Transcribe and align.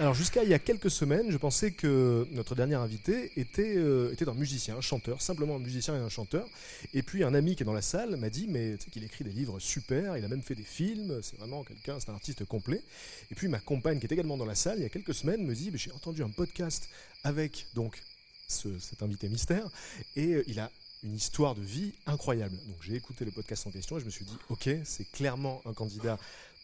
Alors 0.00 0.14
jusqu'à 0.14 0.42
il 0.44 0.48
y 0.48 0.54
a 0.54 0.58
quelques 0.58 0.90
semaines, 0.90 1.30
je 1.30 1.36
pensais 1.36 1.72
que 1.72 2.26
notre 2.30 2.54
dernier 2.54 2.76
invité 2.76 3.32
était, 3.38 3.76
euh, 3.76 4.10
était 4.12 4.26
un 4.26 4.32
musicien, 4.32 4.78
un 4.78 4.80
chanteur, 4.80 5.20
simplement 5.20 5.56
un 5.56 5.58
musicien 5.58 5.94
et 5.94 5.98
un 5.98 6.08
chanteur. 6.08 6.48
Et 6.94 7.02
puis 7.02 7.22
un 7.22 7.34
ami 7.34 7.54
qui 7.54 7.64
est 7.64 7.66
dans 7.66 7.74
la 7.74 7.82
salle 7.82 8.16
m'a 8.16 8.30
dit, 8.30 8.46
mais 8.48 8.78
tu 8.78 8.86
sais 8.86 8.90
qu'il 8.90 9.04
écrit 9.04 9.24
des 9.24 9.30
livres 9.30 9.60
super, 9.60 10.16
il 10.16 10.24
a 10.24 10.28
même 10.28 10.40
fait 10.40 10.54
des 10.54 10.62
films, 10.62 11.20
c'est 11.22 11.36
vraiment 11.36 11.64
quelqu'un, 11.64 12.00
c'est 12.00 12.08
un 12.08 12.14
artiste 12.14 12.46
complet. 12.46 12.82
Et 13.30 13.34
puis 13.34 13.48
ma 13.48 13.60
compagne 13.60 13.98
qui 14.00 14.06
est 14.06 14.12
également 14.12 14.38
dans 14.38 14.46
la 14.46 14.54
salle, 14.54 14.78
il 14.78 14.84
y 14.84 14.86
a 14.86 14.88
quelques 14.88 15.12
semaines, 15.12 15.44
me 15.44 15.54
dit, 15.54 15.70
j'ai 15.74 15.92
entendu 15.92 16.22
un 16.22 16.30
podcast 16.30 16.88
avec 17.22 17.66
donc 17.74 18.02
ce- 18.48 18.78
cet 18.78 19.02
invité 19.02 19.28
mystère, 19.28 19.68
et 20.16 20.32
euh, 20.32 20.44
il 20.46 20.60
a 20.60 20.70
une 21.02 21.14
histoire 21.14 21.54
de 21.54 21.62
vie 21.62 21.92
incroyable. 22.06 22.56
Donc 22.66 22.76
j'ai 22.82 22.94
écouté 22.94 23.24
le 23.26 23.30
podcast 23.30 23.66
en 23.66 23.70
question 23.70 23.96
et 23.96 24.00
je 24.00 24.04
me 24.06 24.10
suis 24.10 24.24
dit, 24.24 24.36
ok, 24.48 24.68
c'est 24.84 25.10
clairement 25.12 25.60
un 25.66 25.72
candidat 25.72 26.18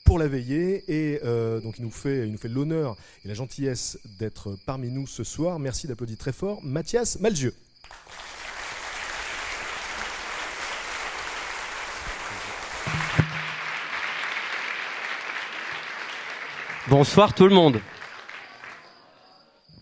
pour 0.07 0.19
la 0.21 0.29
veillée 0.29 0.85
et 0.87 1.21
euh, 1.25 1.61
donc 1.61 1.79
il 1.79 1.85
nous 1.85 1.91
fait, 1.91 2.27
il 2.27 2.33
nous 2.33 2.39
fait 2.39 2.49
l'honneur 2.49 2.97
et 3.25 3.29
la 3.29 3.35
gentillesse 3.35 3.99
d'être 4.19 4.57
parmi 4.65 4.89
nous 4.89 5.07
ce 5.07 5.25
soir. 5.25 5.59
Merci 5.59 5.89
d'applaudir 5.89 6.17
très 6.17 6.33
fort 6.33 6.61
Mathias 6.63 7.19
Malzieu. 7.19 7.53
Bonsoir 16.89 17.35
tout 17.35 17.49
le 17.49 17.55
monde. 17.55 17.81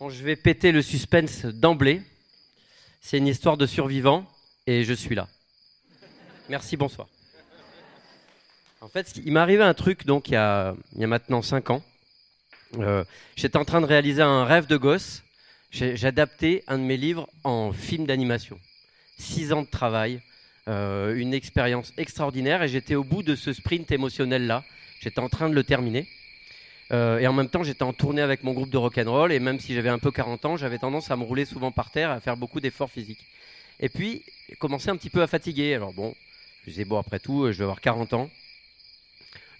Je 0.09 0.25
vais 0.25 0.37
péter 0.37 0.73
le 0.73 0.81
suspense 0.81 1.45
d'emblée. 1.45 2.01
C'est 3.03 3.19
une 3.19 3.27
histoire 3.27 3.59
de 3.59 3.67
survivants 3.67 4.27
et 4.67 4.85
je 4.85 4.95
suis 4.95 5.15
là. 5.15 5.29
Merci, 6.49 6.77
bonsoir. 6.77 7.09
En 8.85 8.89
fait, 8.89 9.15
il 9.25 9.33
m'est 9.33 9.41
arrivé 9.41 9.63
un 9.63 9.73
truc 9.73 10.05
donc 10.05 10.29
il 10.29 10.35
y 10.35 10.37
a, 10.37 10.75
maintenant 10.95 11.41
5 11.41 11.71
ans. 11.71 11.83
Euh, 12.79 13.03
J'étais 13.35 13.57
en 13.57 13.65
train 13.65 13.81
de 13.81 13.87
réaliser 13.87 14.21
un 14.21 14.45
rêve 14.45 14.67
de 14.67 14.77
gosse. 14.77 15.23
Adapté 16.03 16.63
un 16.69 16.77
de 16.77 16.83
mes 16.83 16.99
livres 16.99 17.27
en 17.45 17.73
film 17.73 18.05
d'animation. 18.05 18.61
6 19.17 19.55
ans 19.55 19.63
de 19.63 19.69
travail, 19.69 20.21
euh, 20.69 21.17
une 21.17 21.33
expérience 21.33 21.95
extraordinaire 21.97 22.63
et 22.63 22.69
j'étais 22.69 22.95
au 22.95 23.05
bout 23.05 23.23
de 23.23 23.37
ce 23.37 23.55
sprint 23.55 23.91
émotionnel 23.91 24.47
là. 24.47 24.63
J'étais 25.01 25.21
en 25.21 25.31
train 25.31 25.49
de 25.49 25.55
le 25.55 25.65
terminer. 25.65 26.07
Euh, 26.93 27.19
et 27.21 27.27
en 27.27 27.33
même 27.33 27.49
temps, 27.49 27.63
j'étais 27.63 27.85
en 27.85 27.95
tournée 27.95 28.21
avec 28.21 28.45
mon 28.45 28.53
groupe 28.53 28.69
de 28.69 28.77
rock'n'roll. 28.77 29.33
Et 29.33 29.41
même 29.41 29.61
si 29.61 29.75
j'avais 29.75 29.89
un 29.89 29.99
peu 29.99 30.11
40 30.11 30.45
ans, 30.45 30.57
j'avais 30.59 30.79
tendance 30.79 31.11
à 31.11 31.17
me 31.17 31.25
rouler 31.25 31.47
souvent 31.47 31.73
par 31.73 31.91
terre, 31.91 32.11
à 32.11 32.21
faire 32.21 32.37
beaucoup 32.37 32.61
d'efforts 32.61 32.91
physiques. 32.91 33.25
Et 33.81 33.89
puis, 33.89 34.23
commencé 34.59 34.91
un 34.91 34.97
petit 34.99 35.11
peu 35.11 35.23
à 35.23 35.27
fatiguer. 35.27 35.73
Alors 35.73 35.95
bon, 35.95 36.15
je 36.65 36.71
disais, 36.71 36.85
bon, 36.85 36.99
après 36.99 37.19
tout, 37.19 37.51
je 37.51 37.57
vais 37.57 37.65
avoir 37.65 37.81
40 37.81 38.13
ans. 38.13 38.31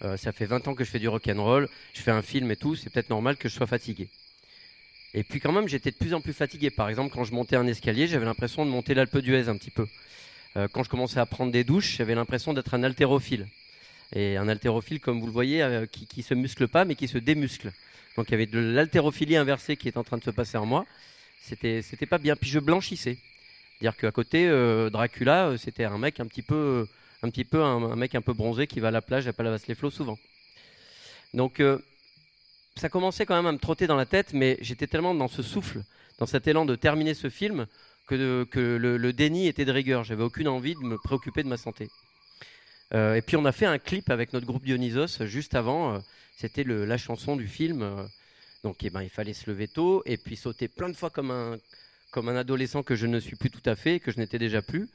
Euh, 0.05 0.17
ça 0.17 0.31
fait 0.31 0.45
20 0.45 0.67
ans 0.67 0.75
que 0.75 0.83
je 0.83 0.89
fais 0.89 0.99
du 0.99 1.07
rock'n'roll. 1.07 1.67
Je 1.93 2.01
fais 2.01 2.11
un 2.11 2.21
film 2.21 2.51
et 2.51 2.55
tout. 2.55 2.75
C'est 2.75 2.89
peut-être 2.91 3.09
normal 3.09 3.37
que 3.37 3.49
je 3.49 3.55
sois 3.55 3.67
fatigué. 3.67 4.07
Et 5.13 5.23
puis 5.23 5.39
quand 5.39 5.51
même, 5.51 5.67
j'étais 5.67 5.91
de 5.91 5.95
plus 5.95 6.13
en 6.13 6.21
plus 6.21 6.33
fatigué. 6.33 6.69
Par 6.69 6.89
exemple, 6.89 7.13
quand 7.13 7.23
je 7.23 7.33
montais 7.33 7.55
un 7.55 7.65
escalier, 7.65 8.07
j'avais 8.07 8.25
l'impression 8.25 8.65
de 8.65 8.69
monter 8.69 8.93
l'Alpe 8.93 9.17
d'Huez 9.17 9.49
un 9.49 9.57
petit 9.57 9.71
peu. 9.71 9.87
Euh, 10.57 10.67
quand 10.71 10.83
je 10.83 10.89
commençais 10.89 11.19
à 11.19 11.25
prendre 11.25 11.51
des 11.51 11.63
douches, 11.63 11.97
j'avais 11.97 12.15
l'impression 12.15 12.53
d'être 12.53 12.73
un 12.73 12.83
haltérophile. 12.83 13.47
Et 14.13 14.37
un 14.37 14.47
haltérophile, 14.47 14.99
comme 14.99 15.19
vous 15.19 15.25
le 15.25 15.31
voyez, 15.31 15.63
euh, 15.63 15.85
qui, 15.87 16.05
qui 16.05 16.21
se 16.21 16.33
muscle 16.33 16.67
pas, 16.67 16.85
mais 16.85 16.95
qui 16.95 17.07
se 17.07 17.17
démuscle. 17.17 17.71
Donc 18.15 18.29
il 18.29 18.31
y 18.31 18.35
avait 18.35 18.45
de 18.45 18.59
l'haltérophilie 18.59 19.35
inversée 19.35 19.75
qui 19.75 19.87
est 19.87 19.97
en 19.97 20.03
train 20.03 20.17
de 20.17 20.23
se 20.23 20.31
passer 20.31 20.57
en 20.57 20.65
moi. 20.65 20.85
C'était, 21.41 21.81
c'était 21.81 22.05
pas 22.05 22.17
bien. 22.17 22.35
Puis 22.35 22.49
je 22.49 22.59
blanchissais. 22.59 23.17
C'est-à-dire 23.79 23.97
qu'à 23.97 24.11
côté, 24.11 24.49
Dracula, 24.91 25.53
c'était 25.57 25.83
un 25.83 25.97
mec 25.97 26.21
un 26.21 26.25
petit 26.25 26.41
peu, 26.41 26.87
un 27.23 27.29
petit 27.29 27.45
peu, 27.45 27.63
un, 27.63 27.95
mec 27.95 28.15
un 28.15 28.21
peu 28.21 28.33
bronzé 28.33 28.67
qui 28.67 28.79
va 28.79 28.89
à 28.89 28.91
la 28.91 29.01
plage 29.01 29.27
à 29.27 29.33
Palavas-les-Flots 29.33 29.91
souvent. 29.91 30.17
Donc 31.33 31.59
euh, 31.59 31.79
ça 32.75 32.89
commençait 32.89 33.25
quand 33.25 33.35
même 33.35 33.45
à 33.45 33.51
me 33.51 33.57
trotter 33.57 33.87
dans 33.87 33.95
la 33.95 34.05
tête, 34.05 34.33
mais 34.33 34.57
j'étais 34.61 34.87
tellement 34.87 35.13
dans 35.13 35.27
ce 35.27 35.41
souffle, 35.41 35.83
dans 36.19 36.25
cet 36.25 36.47
élan 36.47 36.65
de 36.65 36.75
terminer 36.75 37.13
ce 37.13 37.29
film, 37.29 37.67
que, 38.07 38.15
le, 38.15 39.13
déni 39.13 39.47
était 39.47 39.65
de 39.65 39.71
rigueur. 39.71 40.03
J'avais 40.03 40.23
aucune 40.23 40.47
envie 40.47 40.75
de 40.75 40.79
me 40.79 40.97
préoccuper 40.97 41.41
de 41.43 41.47
ma 41.47 41.57
santé. 41.57 41.89
Euh, 42.93 43.15
et 43.15 43.21
puis 43.21 43.35
on 43.35 43.45
a 43.45 43.51
fait 43.51 43.65
un 43.65 43.79
clip 43.79 44.11
avec 44.11 44.31
notre 44.31 44.45
groupe 44.45 44.63
Dionysos 44.63 45.25
juste 45.25 45.55
avant. 45.55 45.95
euh, 45.95 45.99
C'était 46.37 46.63
la 46.63 46.97
chanson 46.97 47.35
du 47.35 47.47
film. 47.47 48.07
donc 48.63 48.83
eh 48.83 48.89
ben, 48.91 49.01
il 49.01 49.09
fallait 49.09 49.33
se 49.33 49.49
lever 49.49 49.67
tôt 49.67 50.03
et 50.05 50.17
puis 50.17 50.35
sauter 50.35 50.67
plein 50.67 50.89
de 50.89 50.95
fois 50.95 51.09
comme 51.09 51.31
un, 51.31 51.57
comme 52.11 52.29
un 52.29 52.35
adolescent 52.35 52.83
que 52.83 52.95
je 52.95 53.07
ne 53.07 53.19
suis 53.19 53.35
plus 53.35 53.49
tout 53.49 53.67
à 53.69 53.75
fait, 53.75 53.99
que 53.99 54.11
je 54.11 54.17
n'étais 54.17 54.39
déjà 54.39 54.61
plus, 54.61 54.87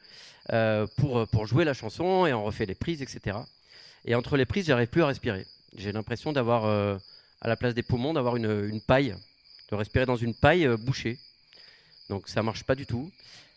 euh, 0.53 0.87
pour, 0.97 1.29
pour 1.29 1.47
jouer 1.47 1.65
la 1.65 1.75
chanson 1.75 2.27
et 2.27 2.33
on 2.33 2.45
refait 2.45 2.67
les 2.67 2.75
prises, 2.75 3.03
etc. 3.03 3.37
Et 4.05 4.15
entre 4.15 4.37
les 4.37 4.47
prises, 4.47 4.67
j'arrive 4.67 4.89
plus 4.89 5.03
à 5.03 5.07
respirer. 5.07 5.47
J'ai 5.77 5.93
l'impression 5.93 6.33
d'avoir, 6.33 6.65
euh, 6.65 6.97
à 7.41 7.49
la 7.49 7.57
place 7.57 7.75
des 7.75 7.83
poumons, 7.83 8.15
d'avoir 8.15 8.37
une, 8.37 8.69
une 8.69 8.81
paille, 8.81 9.15
de 9.71 9.77
respirer 9.77 10.07
dans 10.07 10.17
une 10.17 10.35
paille 10.35 10.67
euh, 10.67 10.77
bouchée. 10.77 11.19
Donc 12.09 12.29
ça 12.29 12.43
marche 12.43 12.65
pas 12.65 12.75
du 12.75 12.87
tout. 12.87 13.11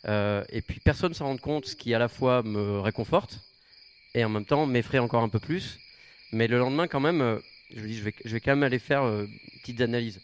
Et 0.06 0.62
puis 0.62 0.82
personne 0.82 1.10
ne 1.10 1.16
s'en 1.16 1.26
rend 1.26 1.38
compte, 1.38 1.66
ce 1.66 1.78
qui 1.78 1.94
à 1.94 2.00
la 2.00 2.10
fois 2.10 2.44
me 2.44 2.82
réconforte 2.82 3.40
et 4.14 4.26
en 4.26 4.30
même 4.30 4.46
temps 4.46 4.66
m'effraie 4.66 5.00
encore 5.00 5.24
un 5.24 5.30
peu 5.30 5.40
plus. 5.40 5.80
Mais 6.34 6.48
le 6.48 6.60
lendemain, 6.60 6.88
quand 6.88 7.00
même, 7.00 7.40
je 7.74 7.80
me 7.82 7.88
dis, 7.88 7.98
je 7.98 8.04
vais, 8.04 8.14
je 8.26 8.34
vais 8.34 8.42
quand 8.42 8.52
même 8.52 8.64
aller 8.64 8.80
faire 8.80 9.04
une 9.04 9.30
petite 9.62 9.80
analyse. 9.80 10.20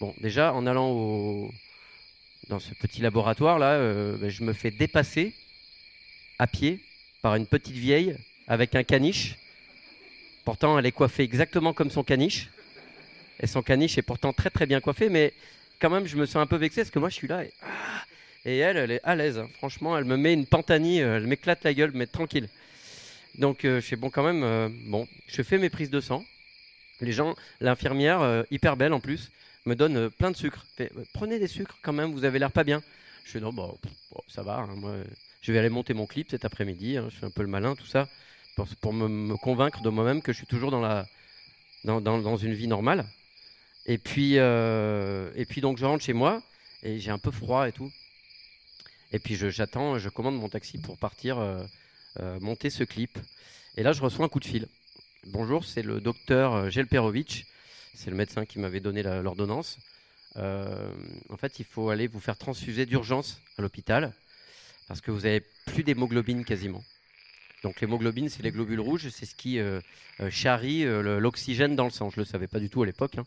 Bon, 0.00 0.12
déjà, 0.20 0.52
en 0.52 0.66
allant 0.66 0.90
au, 0.90 1.52
dans 2.48 2.58
ce 2.58 2.74
petit 2.74 3.00
laboratoire 3.00 3.58
là, 3.58 3.72
euh, 3.74 4.16
ben, 4.16 4.28
je 4.28 4.42
me 4.42 4.52
fais 4.52 4.70
dépasser 4.70 5.34
à 6.38 6.46
pied 6.46 6.80
par 7.22 7.34
une 7.36 7.46
petite 7.46 7.76
vieille 7.76 8.16
avec 8.48 8.74
un 8.74 8.82
caniche. 8.82 9.36
Pourtant, 10.44 10.78
elle 10.78 10.86
est 10.86 10.92
coiffée 10.92 11.22
exactement 11.22 11.72
comme 11.72 11.90
son 11.90 12.02
caniche. 12.02 12.48
Et 13.40 13.46
son 13.46 13.62
caniche 13.62 13.96
est 13.98 14.02
pourtant 14.02 14.32
très 14.32 14.50
très 14.50 14.66
bien 14.66 14.80
coiffé, 14.80 15.08
mais 15.08 15.32
quand 15.80 15.90
même, 15.90 16.06
je 16.06 16.16
me 16.16 16.26
sens 16.26 16.36
un 16.36 16.46
peu 16.46 16.56
vexé 16.56 16.82
parce 16.82 16.90
que 16.90 16.98
moi, 16.98 17.08
je 17.08 17.14
suis 17.14 17.28
là 17.28 17.44
et, 17.44 17.52
ah 17.62 18.04
elle, 18.44 18.76
elle 18.76 18.90
est 18.90 19.00
à 19.04 19.14
l'aise. 19.14 19.38
hein. 19.38 19.48
Franchement, 19.58 19.96
elle 19.96 20.04
me 20.04 20.16
met 20.16 20.32
une 20.32 20.46
pantanie, 20.46 21.00
euh, 21.00 21.16
elle 21.16 21.26
m'éclate 21.26 21.62
la 21.62 21.74
gueule, 21.74 21.92
mais 21.94 22.06
tranquille. 22.06 22.48
Donc, 23.38 23.64
euh, 23.64 23.80
je 23.80 23.86
fais 23.86 23.96
bon 23.96 24.10
quand 24.10 24.24
même. 24.24 24.74
bon, 24.86 25.06
je 25.26 25.42
fais 25.42 25.58
mes 25.58 25.70
prises 25.70 25.90
de 25.90 26.00
sang. 26.00 26.24
Les 27.00 27.12
gens, 27.12 27.34
l'infirmière, 27.60 28.44
hyper 28.50 28.76
belle 28.76 28.92
en 28.92 29.00
plus, 29.00 29.32
me 29.66 29.74
donne 29.76 29.96
euh, 29.96 30.10
plein 30.10 30.30
de 30.30 30.36
sucre. 30.36 30.66
Euh, 30.80 30.88
Prenez 31.12 31.38
des 31.38 31.46
sucres 31.48 31.76
quand 31.82 31.92
même, 31.92 32.12
vous 32.12 32.24
avez 32.24 32.38
l'air 32.38 32.50
pas 32.52 32.64
bien. 32.64 32.82
Je 33.24 33.30
fais 33.32 33.40
non, 33.40 33.52
bah, 33.52 33.70
bon, 34.10 34.20
ça 34.28 34.42
va. 34.42 34.58
hein, 34.58 34.74
moi, 34.76 34.94
je 35.40 35.52
vais 35.52 35.58
aller 35.58 35.68
monter 35.68 35.94
mon 35.94 36.06
clip 36.06 36.30
cet 36.30 36.44
après-midi. 36.44 36.96
hein, 36.96 37.08
je 37.10 37.16
fais 37.16 37.26
un 37.26 37.30
peu 37.30 37.42
le 37.42 37.48
malin, 37.48 37.74
tout 37.74 37.86
ça, 37.86 38.08
pour, 38.80 38.92
me, 38.92 39.36
convaincre 39.36 39.80
de 39.82 39.88
moi-même 39.90 40.22
que 40.22 40.32
je 40.32 40.38
suis 40.38 40.46
toujours 40.46 40.70
dans 40.70 40.80
la 40.80 41.06
dans, 41.84 42.00
dans- 42.00 42.18
dans 42.20 42.36
une 42.36 42.54
vie 42.54 42.68
normale. 42.68 43.06
Et 43.86 43.98
puis 43.98 44.34
euh, 44.38 45.30
et 45.34 45.44
puis 45.44 45.60
donc 45.60 45.78
je 45.78 45.84
rentre 45.84 46.04
chez 46.04 46.12
moi 46.12 46.40
et 46.84 47.00
j'ai 47.00 47.10
un 47.10 47.18
peu 47.18 47.32
froid 47.32 47.66
et 47.68 47.72
tout. 47.72 47.90
Et 49.12 49.18
puis 49.18 49.34
je- 49.34 49.48
j'attends, 49.50 49.98
je 49.98 50.08
commande 50.08 50.36
mon 50.36 50.48
taxi 50.48 50.78
pour 50.78 50.96
partir 50.98 51.38
monter 52.40 52.70
ce 52.70 52.84
clip. 52.84 53.18
Et 53.76 53.82
là, 53.82 53.92
je 53.92 54.02
reçois 54.02 54.26
un 54.26 54.28
coup 54.28 54.40
de 54.40 54.44
fil. 54.44 54.68
Bonjour, 55.26 55.64
c'est 55.64 55.82
le 55.82 56.00
docteur 56.00 56.70
Gelperovic. 56.70 57.46
C'est 57.94 58.10
le 58.10 58.16
médecin 58.16 58.46
qui 58.46 58.58
m'avait 58.58 58.80
donné 58.80 59.02
l'ordonnance. 59.02 59.78
Euh, 60.36 60.92
en 61.28 61.36
fait, 61.36 61.58
il 61.58 61.64
faut 61.64 61.90
aller 61.90 62.06
vous 62.06 62.20
faire 62.20 62.38
transfuser 62.38 62.86
d'urgence 62.86 63.40
à 63.58 63.62
l'hôpital 63.62 64.12
parce 64.88 65.00
que 65.00 65.10
vous 65.10 65.26
avez 65.26 65.42
plus 65.66 65.82
d'hémoglobine 65.84 66.44
quasiment. 66.44 66.82
Donc 67.62 67.80
l'hémoglobine, 67.80 68.28
c'est 68.28 68.42
les 68.42 68.50
globules 68.50 68.80
rouges, 68.80 69.08
c'est 69.10 69.26
ce 69.26 69.34
qui 69.34 69.58
euh, 69.58 69.80
euh, 70.20 70.30
charrie 70.30 70.84
l'oxygène 70.84 71.76
dans 71.76 71.84
le 71.84 71.90
sang. 71.90 72.10
Je 72.10 72.18
ne 72.18 72.24
le 72.24 72.30
savais 72.30 72.48
pas 72.48 72.58
du 72.58 72.70
tout 72.70 72.82
à 72.82 72.86
l'époque. 72.86 73.18
hein. 73.18 73.26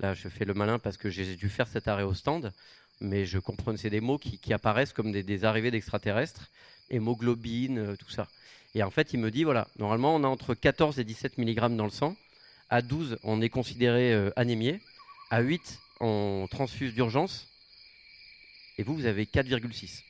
Là, 0.00 0.14
je 0.14 0.28
fais 0.28 0.44
le 0.44 0.54
malin 0.54 0.78
parce 0.78 0.96
que 0.96 1.10
j'ai 1.10 1.34
dû 1.34 1.48
faire 1.48 1.66
cet 1.66 1.88
arrêt 1.88 2.04
au 2.04 2.14
stand, 2.14 2.52
mais 3.00 3.26
je 3.26 3.38
comprends 3.38 3.76
c'est 3.76 3.90
des 3.90 4.00
mots 4.00 4.18
qui, 4.18 4.52
apparaissent 4.52 4.92
comme 4.92 5.10
des, 5.10 5.24
des 5.24 5.44
arrivées 5.44 5.72
d'extraterrestres, 5.72 6.50
hémoglobine, 6.88 7.96
tout 7.96 8.10
ça. 8.10 8.28
Et 8.76 8.84
en 8.84 8.90
fait, 8.92 9.12
il 9.12 9.18
me 9.18 9.32
dit 9.32 9.42
voilà, 9.42 9.66
normalement, 9.76 10.14
on 10.14 10.22
a 10.22 10.28
entre 10.28 10.54
14 10.54 11.00
et 11.00 11.04
17 11.04 11.38
mg 11.38 11.74
dans 11.76 11.84
le 11.84 11.90
sang. 11.90 12.16
À 12.70 12.82
12, 12.82 13.18
on 13.22 13.40
est 13.40 13.48
considéré 13.48 14.12
euh, 14.12 14.30
anémié. 14.36 14.80
À 15.30 15.40
8, 15.40 15.78
on 16.00 16.46
transfuse 16.50 16.94
d'urgence. 16.94 17.48
Et 18.76 18.82
vous, 18.82 18.94
vous 18.94 19.06
avez 19.06 19.24
4,6. 19.24 20.02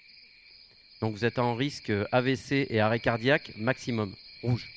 Donc 1.01 1.15
vous 1.15 1.25
êtes 1.25 1.39
en 1.39 1.55
risque 1.55 1.93
AVC 2.13 2.67
et 2.71 2.81
arrêt 2.81 2.99
cardiaque 2.99 3.53
maximum. 3.57 4.15
Rouge. 4.43 4.69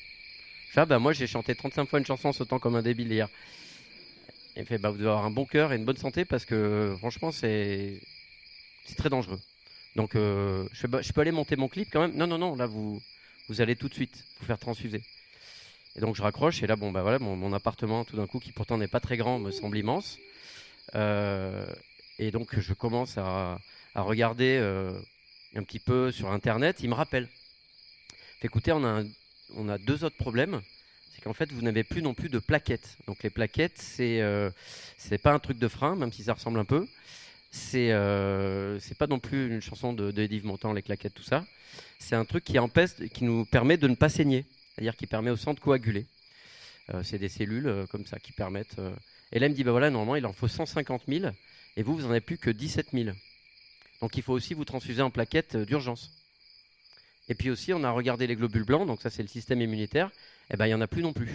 Ça, 0.74 0.86
bah, 0.86 1.00
moi 1.00 1.14
j'ai 1.14 1.28
chanté 1.28 1.56
35 1.56 1.90
fois 1.90 2.00
une 2.00 2.06
chanson 2.06 2.32
sautant 2.32 2.60
comme 2.60 2.76
un 2.76 2.82
débile 2.82 3.12
hier. 3.12 3.28
Il 4.56 4.66
fait, 4.66 4.78
bah, 4.78 4.92
vous 4.92 4.98
devez 4.98 5.10
avoir 5.10 5.26
un 5.26 5.32
bon 5.32 5.46
cœur 5.46 5.74
et 5.74 5.76
une 5.76 5.86
bonne 5.86 5.98
santé 5.98 6.26
parce 6.26 6.46
que 6.46 6.96
franchement 7.00 7.32
c'est 7.32 8.00
très 8.98 9.10
dangereux. 9.10 9.40
Donc 9.96 10.16
euh, 10.16 10.68
je, 10.74 10.88
peux, 10.88 11.02
je 11.02 11.12
peux 11.12 11.22
aller 11.22 11.32
monter 11.32 11.56
mon 11.56 11.68
clip 11.68 11.90
quand 11.92 12.02
même? 12.02 12.16
Non 12.16 12.28
non 12.28 12.38
non, 12.38 12.56
là 12.56 12.68
vous 12.68 13.02
vous 13.50 13.62
allez 13.62 13.76
tout 13.76 13.90
de 13.90 13.94
suite 13.94 14.24
vous 14.40 14.46
faire 14.46 14.60
transfuser. 14.60 15.02
Et 15.96 16.00
donc 16.00 16.16
je 16.16 16.22
raccroche 16.22 16.64
et 16.64 16.68
là 16.68 16.76
bon 16.76 16.92
bah 16.92 17.02
voilà 17.02 17.20
mon, 17.20 17.54
appartement 17.54 18.06
tout 18.06 18.16
d'un 18.16 18.28
coup 18.28 18.40
qui 18.40 18.52
pourtant 18.52 18.78
n'est 18.78 18.88
pas 18.88 19.02
très 19.02 19.18
grand 19.18 19.40
me 19.40 19.52
semble 19.52 19.78
immense. 19.78 20.18
Euh, 20.96 21.66
et 22.18 22.32
donc 22.32 22.58
je 22.58 22.74
commence 22.74 23.18
à, 23.18 23.60
regarder 23.96 24.58
euh, 24.62 24.98
un 25.56 25.64
petit 25.64 25.80
peu 25.80 26.12
sur 26.12 26.32
internet. 26.32 26.78
Il 26.82 26.90
me 26.90 26.94
rappelle. 26.94 27.28
Fait, 28.40 28.48
écoutez, 28.48 28.72
on 28.72 28.84
a, 28.86 29.04
on 29.56 29.68
a 29.68 29.78
deux 29.78 30.04
autres 30.06 30.18
problèmes. 30.18 30.62
C'est 31.14 31.22
qu'en 31.22 31.34
fait 31.34 31.52
vous 31.52 31.62
n'avez 31.62 31.84
plus 31.84 32.02
non 32.02 32.14
plus 32.14 32.30
de 32.30 32.40
plaquettes. 32.40 32.98
Donc 33.06 33.22
les 33.24 33.30
plaquettes 33.30 33.78
c'est 33.78 34.22
euh, 34.22 34.50
pas 35.22 35.34
un 35.34 35.40
truc 35.40 35.60
de 35.60 35.68
frein 35.68 35.96
même 35.98 36.14
si 36.14 36.24
ça 36.24 36.34
ressemble 36.34 36.60
un 36.60 36.66
peu. 36.66 36.88
C'est 37.52 37.92
euh, 37.92 38.80
c'est 38.80 38.98
pas 38.98 39.08
non 39.08 39.20
plus 39.20 39.54
une 39.54 39.62
chanson 39.62 39.92
de, 39.92 40.12
de 40.12 40.24
Yves 40.24 40.46
Montand 40.46 40.72
les 40.72 40.82
claquettes 40.82 41.16
tout 41.16 41.24
ça. 41.24 41.46
C'est 42.00 42.16
un 42.16 42.24
truc 42.24 42.46
qui 42.46 42.58
empêche, 42.60 42.92
qui 43.14 43.26
nous 43.26 43.44
permet 43.46 43.76
de 43.76 43.90
ne 43.90 43.96
pas 43.96 44.08
saigner 44.08 44.46
c'est-à-dire 44.76 44.96
qui 44.96 45.08
permet 45.08 45.30
au 45.30 45.38
sang 45.38 45.54
de 45.54 45.60
coaguler. 45.60 46.06
Euh, 46.94 47.04
c'est 47.04 47.18
des 47.18 47.30
cellules 47.30 47.68
euh, 47.68 47.86
comme 47.88 48.06
ça 48.06 48.20
qui 48.20 48.32
permettent. 48.32 48.78
Et 49.32 49.40
là, 49.40 49.48
il 49.48 49.52
me 49.52 49.56
dit 49.56 49.64
bah 49.64 49.72
voilà, 49.72 49.90
normalement, 49.90 50.16
il 50.16 50.26
en 50.26 50.34
faut 50.34 50.48
150 50.48 51.04
000 51.08 51.32
et 51.78 51.84
vous, 51.84 51.96
vous 51.96 52.06
en 52.06 52.12
avez 52.12 52.22
plus 52.22 52.38
que 52.38 52.50
17 52.50 52.88
000. 52.94 53.16
Donc, 54.02 54.18
il 54.18 54.24
faut 54.24 54.34
aussi 54.34 54.54
vous 54.54 54.66
transfuser 54.66 55.02
en 55.02 55.12
plaquettes 55.12 55.56
euh, 55.56 55.66
d'urgence. 55.66 56.12
Et 57.30 57.36
puis 57.36 57.50
aussi, 57.50 57.74
on 57.74 57.84
a 57.84 57.92
regardé 57.92 58.28
les 58.28 58.36
globules 58.36 58.66
blancs, 58.66 58.88
donc 58.88 59.02
ça, 59.02 59.10
c'est 59.10 59.22
le 59.22 59.30
système 59.30 59.62
immunitaire. 59.62 60.10
Et 60.52 60.58
ben, 60.58 60.68
il 60.68 60.72
y 60.72 60.74
en 60.74 60.82
a 60.82 60.88
plus 60.88 61.02
non 61.02 61.14
plus. 61.14 61.32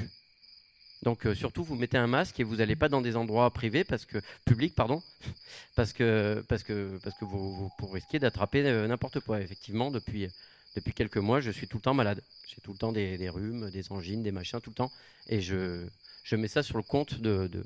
Donc, 1.02 1.26
surtout, 1.34 1.62
vous 1.62 1.76
mettez 1.76 1.98
un 1.98 2.06
masque 2.06 2.40
et 2.40 2.42
vous 2.42 2.56
n'allez 2.56 2.74
pas 2.74 2.88
dans 2.88 3.00
des 3.00 3.16
endroits 3.16 3.50
privés 3.52 3.84
parce 3.84 4.04
que 4.04 4.18
publics, 4.44 4.74
pardon, 4.74 5.02
parce 5.76 5.92
que 5.92 6.42
parce 6.48 6.64
que 6.64 6.98
parce 7.02 7.16
que 7.16 7.24
vous, 7.24 7.70
vous, 7.78 7.86
risquez 7.86 8.18
d'attraper 8.18 8.62
n'importe 8.88 9.20
quoi. 9.20 9.40
Effectivement, 9.40 9.90
depuis 9.90 10.28
depuis 10.74 10.92
quelques 10.92 11.18
mois, 11.18 11.40
je 11.40 11.50
suis 11.50 11.68
tout 11.68 11.76
le 11.76 11.82
temps 11.82 11.94
malade. 11.94 12.22
J'ai 12.46 12.60
tout 12.62 12.72
le 12.72 12.78
temps 12.78 12.92
des, 12.92 13.28
rhumes, 13.28 13.70
des 13.70 13.90
angines, 13.90 14.22
des 14.22 14.30
machins, 14.30 14.60
tout 14.60 14.70
le 14.70 14.76
temps. 14.76 14.92
Et 15.28 15.40
je, 15.40 15.84
je 16.22 16.36
mets 16.36 16.46
ça 16.48 16.62
sur 16.62 16.76
le 16.76 16.84
compte 16.84 17.20
de, 17.20 17.48
de, 17.48 17.64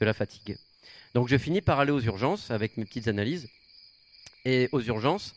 la 0.00 0.14
fatigue. 0.14 0.56
Donc 1.14 1.28
je 1.28 1.36
finis 1.36 1.60
par 1.60 1.80
aller 1.80 1.90
aux 1.90 2.00
urgences 2.00 2.52
avec 2.52 2.76
mes 2.76 2.84
petites 2.84 3.08
analyses. 3.08 3.48
Et 4.44 4.68
aux 4.70 4.80
urgences, 4.80 5.34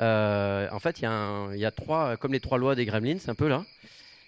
euh, 0.00 0.68
en 0.72 0.78
fait, 0.78 1.00
il 1.00 1.02
y, 1.02 1.58
y 1.58 1.64
a 1.66 1.70
trois, 1.70 2.16
comme 2.16 2.32
les 2.32 2.40
trois 2.40 2.56
lois 2.56 2.74
des 2.74 2.86
gremlins, 2.86 3.18
un 3.26 3.34
peu 3.34 3.46
là. 3.46 3.64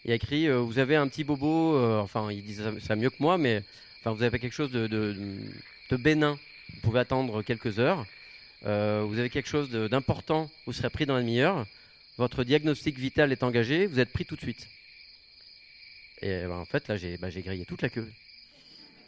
Il 0.04 0.10
y 0.10 0.12
a 0.12 0.16
écrit, 0.16 0.46
euh, 0.46 0.58
vous 0.58 0.78
avez 0.78 0.96
un 0.96 1.08
petit 1.08 1.24
bobo, 1.24 1.76
euh, 1.76 2.00
enfin, 2.00 2.30
ils 2.30 2.44
disent 2.44 2.62
ça, 2.80 2.96
mieux 2.96 3.10
que 3.10 3.16
moi, 3.20 3.38
mais 3.38 3.62
enfin, 4.00 4.12
vous 4.12 4.22
avez 4.22 4.38
quelque 4.38 4.52
chose 4.52 4.70
de, 4.70 4.86
de, 4.86 5.16
de 5.90 5.96
bénin. 5.96 6.38
Vous 6.74 6.80
pouvez 6.82 7.00
attendre 7.00 7.42
quelques 7.42 7.78
heures. 7.78 8.04
Vous 8.62 9.18
avez 9.18 9.30
quelque 9.30 9.48
chose 9.48 9.70
d'important, 9.70 10.50
vous 10.66 10.74
serez 10.74 10.90
pris 10.90 11.06
dans 11.06 11.14
la 11.14 11.22
demi-heure 11.22 11.66
votre 12.18 12.44
diagnostic 12.44 12.98
vital 12.98 13.32
est 13.32 13.42
engagé, 13.42 13.86
vous 13.86 13.98
êtes 13.98 14.12
pris 14.12 14.24
tout 14.24 14.36
de 14.36 14.40
suite. 14.40 14.66
Et 16.22 16.42
ben, 16.42 16.52
en 16.52 16.64
fait, 16.66 16.86
là, 16.88 16.96
j'ai 16.96 17.16
bah, 17.16 17.30
j'ai 17.30 17.42
grillé 17.42 17.64
toute 17.64 17.82
la 17.82 17.88
queue. 17.88 18.10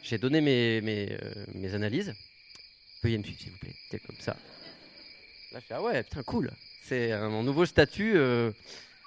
J'ai 0.01 0.17
donné 0.17 0.41
mes, 0.41 1.09
euh, 1.21 1.75
analyses. 1.75 2.13
Veuillez 3.03 3.17
me 3.17 3.23
suivre, 3.23 3.39
s'il 3.39 3.51
vous 3.51 3.57
plaît. 3.57 3.75
C'est 3.91 3.99
comme 3.99 4.15
ça. 4.19 4.35
Là, 5.51 5.59
je 5.59 5.65
fais, 5.65 5.73
ah 5.75 5.81
ouais, 5.81 6.03
putain, 6.03 6.23
cool. 6.23 6.51
C'est 6.83 7.11
un- 7.11 7.29
mon 7.29 7.43
nouveau 7.43 7.65
statut 7.65 8.13
euh, 8.17 8.51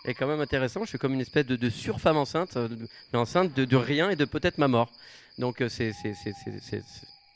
est 0.04 0.14
quand 0.14 0.26
même 0.26 0.40
intéressant. 0.40 0.84
Je 0.84 0.90
suis 0.90 0.98
comme 0.98 1.14
une 1.14 1.20
espèce 1.20 1.46
de, 1.46 1.56
de 1.56 1.68
surfemme 1.70 2.16
enceinte, 2.16 2.56
euh, 2.56 2.68
enceinte 3.12 3.54
de, 3.54 3.64
de 3.64 3.76
rien 3.76 4.10
et 4.10 4.16
de 4.16 4.24
peut-être 4.24 4.58
ma 4.58 4.68
mort. 4.68 4.92
Donc, 5.38 5.60
euh, 5.60 5.68
c'est 5.68 5.92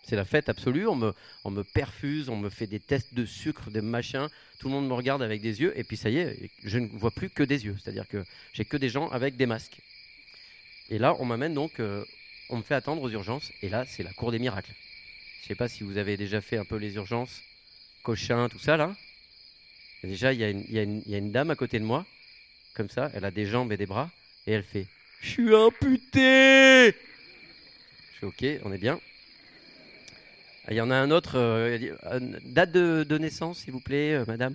c'est- 0.03 0.17
la 0.17 0.25
fête 0.25 0.49
absolue. 0.49 0.87
On 0.87 0.97
me, 0.97 1.13
on 1.45 1.51
me 1.51 1.63
perfuse, 1.65 2.29
on 2.29 2.37
me 2.37 2.51
fait 2.51 2.67
des 2.67 2.81
tests 2.81 3.15
de 3.15 3.25
sucre, 3.25 3.71
des 3.71 3.81
machins. 3.81 4.29
Tout 4.59 4.69
le 4.69 4.75
monde 4.75 4.89
me 4.89 4.95
regarde 4.95 5.23
avec 5.23 5.41
des 5.41 5.61
yeux. 5.61 5.73
Et 5.79 5.85
puis, 5.85 5.97
ça 5.97 6.11
y 6.11 6.19
est, 6.19 6.51
je 6.65 6.79
ne 6.79 6.89
vois 6.89 7.11
plus 7.11 7.31
que 7.31 7.43
des 7.43 7.65
yeux. 7.65 7.77
C'est-à-dire 7.83 8.09
que 8.09 8.25
j'ai 8.53 8.65
que 8.65 8.77
des 8.77 8.89
gens 8.89 9.09
avec 9.11 9.37
des 9.37 9.47
masques. 9.47 9.79
Et 10.91 10.99
là, 10.99 11.15
on 11.21 11.25
m'amène 11.25 11.55
donc, 11.55 11.79
euh, 11.81 12.05
on 12.51 12.57
me 12.59 12.63
fait 12.63 12.75
attendre 12.75 13.03
aux 13.03 13.11
urgences. 13.11 13.51
Et 13.63 13.69
là, 13.69 13.85
c'est 13.87 14.03
la 14.03 14.13
cour 14.13 14.33
des 14.33 14.39
miracles. 14.39 14.73
Je 15.43 15.49
sais 15.49 15.55
pas 15.55 15.69
si 15.69 15.85
vous 15.85 15.97
avez 15.99 16.17
déjà 16.17 16.41
fait 16.41 16.57
un 16.59 16.65
peu 16.65 16.77
les 16.77 16.95
urgences, 16.95 17.41
Cochin, 18.03 18.49
tout 18.49 18.59
ça 18.59 18.77
là. 18.77 18.95
Déjà, 20.03 20.33
il 20.33 20.41
y, 20.41 20.45
y 20.73 21.11
y 21.11 21.15
a 21.15 21.19
une 21.19 21.33
dame 21.33 21.51
à 21.51 21.57
côté 21.57 21.79
de 21.79 21.85
moi, 21.85 22.07
comme 22.75 22.89
ça. 22.89 23.11
Elle 23.15 23.25
a 23.25 23.31
des 23.31 23.47
jambes 23.47 23.73
et 23.73 23.77
des 23.77 23.87
bras. 23.87 24.11
Et 24.47 24.53
elle 24.53 24.65
fait 24.65 24.87
Je 25.21 25.29
suis 25.29 25.55
amputé 25.55 26.95
Je 28.15 28.19
fais 28.21 28.27
Ok, 28.27 28.45
on 28.65 28.73
est 28.73 28.79
bien. 28.79 28.99
Il 30.69 30.77
y 30.77 30.81
en 30.81 30.91
a 30.91 30.97
un 30.97 31.11
autre. 31.11 31.39
euh, 31.39 31.79
euh, 32.05 32.39
date 32.45 32.73
de, 32.73 33.19
naissance, 33.19 33.61
s'il 33.61 33.73
vous 33.73 33.81
plaît, 33.81 34.15
euh, 34.15 34.25
madame 34.27 34.55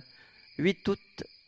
8 0.58 0.88
août 0.88 1.00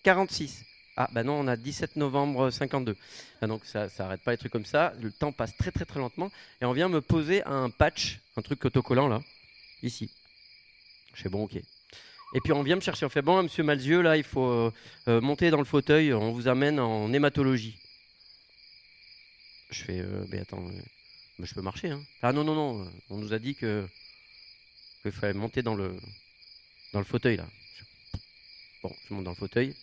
46. 0.03 0.65
Ah, 0.97 1.09
bah 1.13 1.23
non, 1.23 1.35
on 1.35 1.47
a 1.47 1.57
17 1.57 1.97
novembre 1.97 2.51
52. 2.51 2.97
Ah, 3.41 3.47
donc 3.47 3.65
ça 3.65 3.89
ça 3.89 4.17
pas 4.19 4.33
les 4.33 4.37
trucs 4.37 4.51
comme 4.53 4.65
ça. 4.65 4.93
Le 5.01 5.13
temps 5.13 5.31
passe 5.31 5.57
très 5.57 5.71
très 5.71 5.85
très 5.85 6.01
lentement. 6.01 6.33
Et 6.61 6.65
on 6.65 6.73
vient 6.73 6.89
me 6.89 7.01
poser 7.01 7.45
un 7.45 7.71
patch, 7.71 8.21
un 8.37 8.43
truc 8.43 8.65
autocollant 8.65 9.07
là, 9.07 9.23
ici. 9.83 10.11
Je 11.15 11.23
fais 11.23 11.29
bon, 11.29 11.45
ok. 11.45 11.55
Et 11.55 12.41
puis 12.43 12.53
on 12.53 12.65
vient 12.65 12.77
me 12.77 12.81
chercher. 12.81 13.07
On 13.07 13.11
fait 13.11 13.23
bon, 13.23 13.45
monsieur 13.45 13.63
Malzieux, 13.63 14.03
là, 14.03 14.17
il 14.17 14.25
faut 14.25 14.73
monter 15.07 15.51
dans 15.51 15.59
le 15.59 15.65
fauteuil. 15.65 16.13
On 16.13 16.33
vous 16.33 16.49
amène 16.49 16.81
en 16.81 17.13
hématologie. 17.13 17.79
Je 19.71 19.85
fais, 19.85 20.05
mais 20.31 20.41
attends, 20.41 20.65
mais 21.39 21.47
je 21.47 21.55
peux 21.55 21.63
marcher. 21.63 21.91
Hein. 21.91 22.03
Ah 22.23 22.33
non, 22.33 22.43
non, 22.43 22.55
non. 22.55 22.91
On 23.09 23.19
nous 23.19 23.33
a 23.33 23.39
dit 23.39 23.55
que 23.55 23.87
qu'il 25.03 25.13
fallait 25.13 25.35
monter 25.35 25.63
dans 25.63 25.75
le, 25.75 25.97
dans 26.93 26.99
le 26.99 27.05
fauteuil 27.05 27.37
là. 27.37 27.47
Bon, 28.83 28.95
je 29.09 29.15
monte 29.15 29.25
dans 29.25 29.31
le 29.33 29.37
fauteuil. 29.37 29.75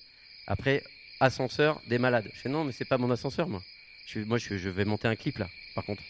Après, 0.47 0.83
ascenseur 1.19 1.81
des 1.87 1.97
malades. 1.97 2.29
Je 2.33 2.39
fais 2.39 2.49
non, 2.49 2.63
mais 2.63 2.71
c'est 2.71 2.85
pas 2.85 2.97
mon 2.97 3.11
ascenseur, 3.11 3.47
moi. 3.49 3.61
Je, 4.07 4.19
moi, 4.19 4.37
je, 4.37 4.53
vais 4.69 4.85
monter 4.85 5.07
un 5.07 5.15
clip 5.15 5.37
là, 5.37 5.49
par 5.73 5.83
contre. 5.85 6.03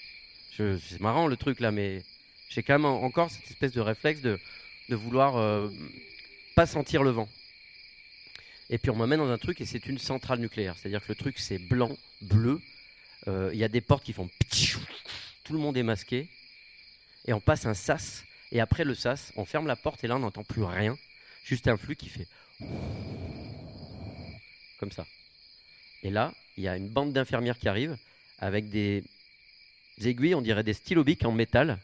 C'est 0.58 1.00
marrant 1.02 1.28
le 1.28 1.38
truc 1.38 1.60
là, 1.60 1.72
mais 1.72 2.04
j'ai 2.50 2.64
quand 2.64 2.74
même 2.74 2.86
en- 2.86 3.02
encore 3.04 3.30
cette 3.32 3.50
espèce 3.50 3.72
de 3.72 3.82
réflexe 3.82 4.22
de, 4.22 4.40
de 4.90 4.96
vouloir 4.96 5.38
euh, 5.38 5.70
pas 6.56 6.66
sentir 6.66 7.04
le 7.04 7.12
vent. 7.12 7.30
Et 8.70 8.78
puis 8.78 8.90
on 8.90 8.96
m'amène 8.96 9.20
dans 9.20 9.30
un 9.30 9.38
truc 9.38 9.62
et 9.62 9.66
c'est 9.66 9.86
une 9.86 9.98
centrale 10.00 10.40
nucléaire. 10.40 10.76
C'est-à-dire 10.78 11.02
que 11.02 11.10
le 11.10 11.16
truc 11.16 11.40
c'est 11.40 11.60
blanc, 11.60 11.96
bleu. 12.22 12.62
Euh, 13.28 13.50
Il 13.54 13.60
y 13.60 13.64
a 13.64 13.68
des 13.68 13.82
portes 13.82 14.04
qui 14.04 14.14
font. 14.14 14.30
Tout 15.44 15.54
le 15.54 15.60
monde 15.60 15.78
est 15.78 15.84
masqué. 15.84 16.28
Et 17.26 17.34
on 17.34 17.40
passe 17.42 17.66
un 17.66 17.74
sas. 17.74 18.24
Et 18.52 18.60
après 18.60 18.84
le 18.84 18.96
sas, 18.96 19.32
on 19.36 19.46
ferme 19.46 19.68
la 19.68 19.76
porte 19.76 20.04
et 20.04 20.08
là 20.08 20.16
on 20.16 20.20
n'entend 20.20 20.44
plus 20.44 20.64
rien. 20.64 20.98
Juste 21.44 21.68
un 21.68 21.78
flux 21.78 21.96
qui 21.96 22.10
fait. 22.10 22.28
Comme 24.80 24.92
ça. 24.92 25.06
Et 26.04 26.10
là, 26.10 26.34
il 26.58 26.64
y 26.64 26.68
a 26.68 26.78
une 26.78 26.90
bande 26.90 27.14
d'infirmières 27.14 27.58
qui 27.58 27.68
arrive 27.68 27.98
avec 28.40 28.70
des 28.70 29.04
aiguilles, 30.02 30.36
on 30.36 30.42
dirait 30.42 30.64
des 30.64 30.74
stylobiques 30.74 31.26
en 31.26 31.32
métal. 31.32 31.80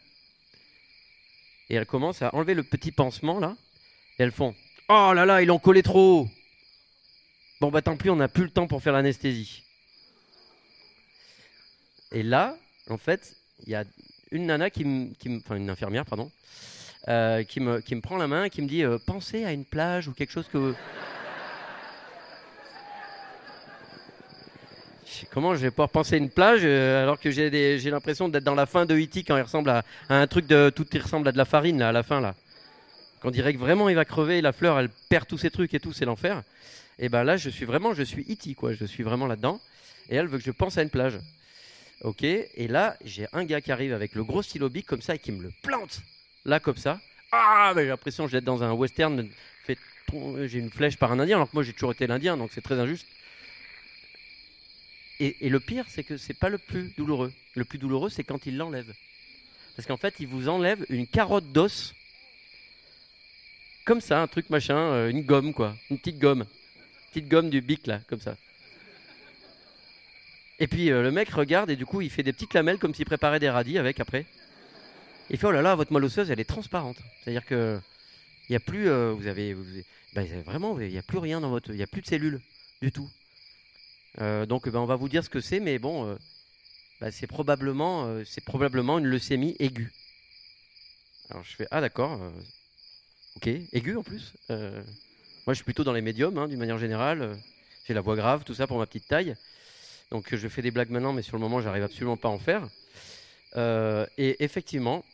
Et 1.69 1.75
elles 1.75 1.85
commencent 1.85 2.21
à 2.21 2.33
enlever 2.35 2.53
le 2.53 2.63
petit 2.63 2.91
pansement 2.91 3.39
là. 3.39 3.55
Et 4.19 4.23
elles 4.23 4.31
font 4.31 4.55
Oh 4.89 5.13
là 5.13 5.25
là, 5.25 5.41
ils 5.41 5.47
l'ont 5.47 5.59
collé 5.59 5.83
trop 5.83 6.21
haut. 6.21 6.29
Bon 7.61 7.69
bah 7.69 7.81
tant 7.81 7.95
pis, 7.95 8.09
on 8.09 8.15
n'a 8.15 8.27
plus 8.27 8.43
le 8.43 8.49
temps 8.49 8.67
pour 8.67 8.81
faire 8.81 8.93
l'anesthésie. 8.93 9.63
Et 12.11 12.23
là, 12.23 12.57
en 12.89 12.97
fait, 12.97 13.37
il 13.63 13.69
y 13.69 13.75
a 13.75 13.85
une 14.31 14.45
nana 14.45 14.69
qui 14.69 14.85
me, 14.85 15.11
enfin 15.37 15.55
une 15.55 15.69
infirmière, 15.69 16.05
pardon, 16.05 16.31
euh, 17.07 17.43
qui, 17.43 17.59
me, 17.59 17.79
qui 17.81 17.95
me 17.95 18.01
prend 18.01 18.17
la 18.17 18.27
main 18.27 18.45
et 18.45 18.49
qui 18.49 18.61
me 18.61 18.67
dit 18.67 18.83
euh, 18.83 18.97
Pensez 19.05 19.43
à 19.43 19.51
une 19.51 19.65
plage 19.65 20.07
ou 20.07 20.13
quelque 20.13 20.31
chose 20.31 20.47
que. 20.51 20.73
Comment 25.31 25.53
je 25.53 25.59
vais 25.59 25.69
pouvoir 25.69 25.89
penser 25.89 26.15
à 26.15 26.17
une 26.17 26.29
plage 26.29 26.61
euh, 26.63 27.03
alors 27.03 27.19
que 27.19 27.29
j'ai 27.29 27.79
l'impression 27.79 28.27
d'être 28.27 28.43
dans 28.43 28.55
la 28.55 28.65
fin 28.65 28.85
de 28.85 28.95
E.T. 28.95 29.23
quand 29.23 29.37
il 29.37 29.43
ressemble 29.43 29.69
à, 29.69 29.83
un 30.09 30.25
truc 30.25 30.47
de 30.47 30.69
tout 30.69 30.85
il 30.91 31.01
ressemble 31.01 31.27
à 31.27 31.31
de 31.31 31.37
la 31.37 31.45
farine 31.45 31.77
là, 31.79 31.89
à 31.89 31.91
la 31.91 32.03
fin 32.03 32.19
là. 32.19 32.33
Qu'on 33.21 33.29
dirait 33.29 33.53
que 33.53 33.59
vraiment 33.59 33.87
il 33.87 33.95
va 33.95 34.03
crever, 34.03 34.41
la 34.41 34.51
fleur 34.51 34.79
elle 34.79 34.89
perd 35.09 35.27
tous 35.27 35.37
ses 35.37 35.51
trucs 35.51 35.73
et 35.73 35.79
tout, 35.79 35.93
c'est 35.93 36.05
l'enfer. 36.05 36.41
Et 36.97 37.07
ben 37.07 37.23
là 37.23 37.37
je 37.37 37.49
suis 37.49 37.65
vraiment, 37.65 37.93
je 37.93 38.03
suis 38.03 38.25
E.T. 38.31 38.55
quoi, 38.55 38.73
je 38.73 38.85
suis 38.85 39.03
vraiment 39.03 39.27
là-dedans. 39.27 39.59
Et 40.09 40.15
elle 40.15 40.27
veut 40.27 40.39
que 40.39 40.43
je 40.43 40.51
pense 40.51 40.77
à 40.77 40.81
une 40.81 40.89
plage. 40.89 41.19
Ok, 42.03 42.23
et 42.23 42.67
là 42.67 42.97
j'ai 43.03 43.27
un 43.31 43.43
gars 43.45 43.61
qui 43.61 43.71
arrive 43.71 43.93
avec 43.93 44.15
le 44.15 44.23
gros 44.23 44.41
stylo 44.41 44.69
bic 44.69 44.85
comme 44.87 45.01
ça 45.01 45.15
et 45.15 45.19
qui 45.19 45.31
me 45.31 45.43
le 45.43 45.51
plante 45.61 46.01
là 46.45 46.59
comme 46.59 46.77
ça. 46.77 46.99
Ah, 47.31 47.73
j'ai 47.75 47.85
l'impression 47.85 48.23
que 48.25 48.29
je 48.29 48.33
vais 48.33 48.39
être 48.39 48.43
dans 48.43 48.63
un 48.63 48.73
western. 48.73 49.29
J'ai 49.69 50.59
une 50.59 50.71
flèche 50.71 50.97
par 50.97 51.11
un 51.11 51.19
indien 51.19 51.37
alors 51.37 51.49
que 51.49 51.55
moi 51.55 51.63
j'ai 51.63 51.73
toujours 51.73 51.91
été 51.91 52.07
l'indien 52.07 52.37
donc 52.37 52.51
c'est 52.53 52.61
très 52.61 52.79
injuste. 52.79 53.07
Et, 55.19 55.45
et 55.45 55.49
le 55.49 55.59
pire, 55.59 55.85
c'est 55.87 56.03
que 56.03 56.17
c'est 56.17 56.33
pas 56.33 56.49
le 56.49 56.57
plus 56.57 56.93
douloureux. 56.97 57.31
Le 57.53 57.63
plus 57.63 57.77
douloureux, 57.77 58.09
c'est 58.09 58.23
quand 58.23 58.47
il 58.47 58.57
l'enlève. 58.57 58.91
Parce 59.75 59.87
qu'en 59.87 59.95
fait, 59.95 60.15
il 60.19 60.27
vous 60.27 60.49
enlève 60.49 60.83
une 60.89 61.05
carotte 61.05 61.51
d'os. 61.51 61.93
Comme 63.85 64.01
ça, 64.01 64.19
un 64.19 64.27
truc 64.27 64.49
machin, 64.49 64.77
euh, 64.77 65.09
une 65.09 65.21
gomme 65.21 65.53
quoi, 65.53 65.75
une 65.91 65.99
petite 65.99 66.17
gomme. 66.17 66.45
petite 67.11 67.27
gomme 67.29 67.51
du 67.51 67.61
bic 67.61 67.85
là, 67.85 68.01
comme 68.07 68.19
ça. 68.19 68.35
Et 70.61 70.67
puis 70.67 70.91
euh, 70.91 71.01
le 71.01 71.09
mec 71.09 71.29
regarde 71.31 71.71
et 71.71 71.75
du 71.75 71.87
coup 71.87 72.01
il 72.01 72.11
fait 72.11 72.21
des 72.21 72.31
petites 72.31 72.53
lamelles 72.53 72.77
comme 72.77 72.93
s'il 72.93 73.05
préparait 73.05 73.39
des 73.39 73.49
radis 73.49 73.79
avec 73.79 73.99
après. 73.99 74.27
Il 75.31 75.39
fait 75.39 75.47
oh 75.47 75.51
là 75.51 75.63
là 75.63 75.73
votre 75.73 75.91
moelle 75.91 76.03
osseuse 76.03 76.29
elle 76.29 76.39
est 76.39 76.45
transparente. 76.45 76.97
C'est-à-dire 77.23 77.47
que 77.47 77.79
il 78.47 78.53
y 78.53 78.55
a 78.55 78.59
plus 78.59 78.87
euh, 78.87 79.11
vous 79.11 79.25
avez, 79.25 79.57
ben, 80.13 80.23
vraiment 80.43 80.79
il 80.79 80.89
n'y 80.89 80.99
a 80.99 81.01
plus 81.01 81.17
rien 81.17 81.41
dans 81.41 81.49
votre 81.49 81.71
il 81.71 81.77
y 81.77 81.83
a 81.83 81.87
plus 81.87 82.03
de 82.03 82.05
cellules 82.05 82.39
du 82.79 82.91
tout. 82.91 83.09
Euh, 84.19 84.45
donc 84.45 84.69
ben, 84.69 84.77
on 84.77 84.85
va 84.85 84.97
vous 84.97 85.09
dire 85.09 85.23
ce 85.23 85.31
que 85.31 85.41
c'est 85.41 85.59
mais 85.59 85.79
bon 85.79 86.15
ben, 87.01 87.09
c'est 87.09 87.25
probablement 87.25 88.21
c'est 88.23 88.45
probablement 88.45 88.99
une 88.99 89.07
leucémie 89.07 89.55
aiguë. 89.57 89.91
Alors 91.31 91.43
je 91.43 91.55
fais 91.55 91.67
ah 91.71 91.81
d'accord 91.81 92.21
ok 93.37 93.47
aiguë 93.47 93.95
en 93.95 94.03
plus. 94.03 94.35
Moi 94.49 94.83
je 95.47 95.53
suis 95.55 95.63
plutôt 95.63 95.83
dans 95.83 95.93
les 95.93 96.01
médiums 96.01 96.37
hein, 96.37 96.47
d'une 96.47 96.59
manière 96.59 96.77
générale. 96.77 97.35
J'ai 97.87 97.95
la 97.95 98.01
voix 98.01 98.15
grave 98.15 98.43
tout 98.43 98.53
ça 98.53 98.67
pour 98.67 98.77
ma 98.77 98.85
petite 98.85 99.07
taille. 99.07 99.35
Donc 100.11 100.35
je 100.35 100.47
fais 100.49 100.61
des 100.61 100.71
blagues 100.71 100.89
maintenant, 100.89 101.13
mais 101.13 101.21
sur 101.21 101.37
le 101.37 101.41
moment, 101.41 101.61
j'arrive 101.61 101.83
absolument 101.83 102.17
pas 102.17 102.27
à 102.27 102.31
en 102.31 102.39
faire. 102.39 102.67
Euh, 103.55 104.05
et 104.17 104.43
effectivement, 104.43 105.05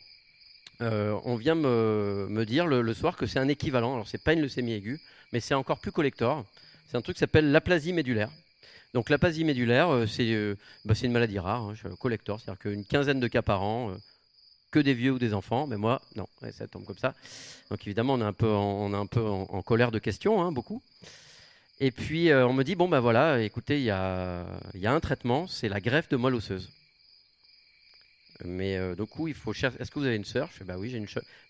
euh, 0.81 1.17
on 1.23 1.35
vient 1.35 1.55
me, 1.55 2.27
me 2.29 2.45
dire 2.45 2.65
le, 2.65 2.93
soir 2.93 3.15
que 3.15 3.27
c'est 3.27 3.39
un 3.39 3.47
équivalent. 3.47 3.93
Alors 3.93 4.07
c'est 4.07 4.23
pas 4.23 4.33
une 4.33 4.41
leucémie 4.41 4.73
aiguë, 4.73 4.99
mais 5.31 5.39
c'est 5.39 5.53
encore 5.53 5.79
plus 5.79 5.91
collector. 5.91 6.45
C'est 6.89 6.97
un 6.97 7.01
truc 7.01 7.15
qui 7.15 7.19
s'appelle 7.19 7.51
l'aplasie 7.51 7.93
médulaire. 7.93 8.31
Donc 8.93 9.09
l'aplasie 9.09 9.43
médulaire, 9.43 9.89
euh, 9.89 10.07
c'est 10.07 10.55
bah, 10.83 10.95
une 11.01 11.11
maladie 11.11 11.37
rare, 11.37 11.69
hein, 11.69 11.95
collector, 11.99 12.39
c'est-à-dire 12.39 12.59
qu'une 12.59 12.85
quinzaine 12.85 13.19
de 13.19 13.27
cas 13.27 13.43
par 13.43 13.61
an, 13.61 13.95
que 14.71 14.79
des 14.79 14.95
vieux 14.95 15.11
ou 15.11 15.19
des 15.19 15.33
enfants, 15.35 15.67
mais 15.67 15.77
moi, 15.77 16.01
non, 16.15 16.27
ça 16.51 16.67
tombe 16.67 16.85
comme 16.85 16.97
ça. 16.97 17.13
Donc 17.69 17.85
évidemment, 17.85 18.15
on 18.15 18.21
est 18.21 18.25
un 18.25 18.33
peu 18.33 18.49
en, 18.49 18.63
on 18.63 18.93
est 18.93 18.97
un 18.97 19.05
peu 19.05 19.23
en 19.23 19.61
colère 19.61 19.91
de 19.91 19.99
questions, 19.99 20.41
hein, 20.41 20.51
beaucoup. 20.51 20.81
Et 21.79 21.91
puis 21.91 22.29
euh, 22.29 22.47
on 22.47 22.53
me 22.53 22.63
dit 22.63 22.75
bon 22.75 22.87
ben 22.89 22.99
voilà, 22.99 23.41
écoutez, 23.41 23.77
il 23.77 23.83
y 23.83 23.91
a, 23.91 24.45
y 24.73 24.87
a 24.87 24.91
un 24.93 24.99
traitement, 24.99 25.47
c'est 25.47 25.69
la 25.69 25.79
greffe 25.79 26.09
de 26.09 26.17
moelle 26.17 26.35
osseuse. 26.35 26.71
Mais 28.45 28.77
euh, 28.77 28.95
du 28.95 29.05
coup, 29.05 29.27
il 29.27 29.33
faut 29.33 29.53
chercher. 29.53 29.79
Est-ce 29.79 29.91
que 29.91 29.99
vous 29.99 30.05
avez 30.05 30.15
une 30.15 30.25
sœur? 30.25 30.49
Je 30.51 30.57
fais 30.57 30.63
bah 30.63 30.77
oui, 30.77 30.89
j'ai 30.89 30.97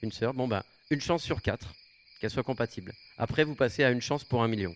une, 0.02 0.12
sœur. 0.12 0.34
Bon 0.34 0.48
ben 0.48 0.64
une 0.90 1.02
chance 1.02 1.24
sur 1.24 1.42
quatre 1.42 1.74
qu'elle 2.20 2.30
soit 2.30 2.44
compatible. 2.44 2.94
Après, 3.18 3.44
vous 3.44 3.56
passez 3.56 3.84
à 3.84 3.92
une 3.92 4.02
chance 4.02 4.24
pour 4.24 4.44
un 4.44 4.48
million. 4.48 4.76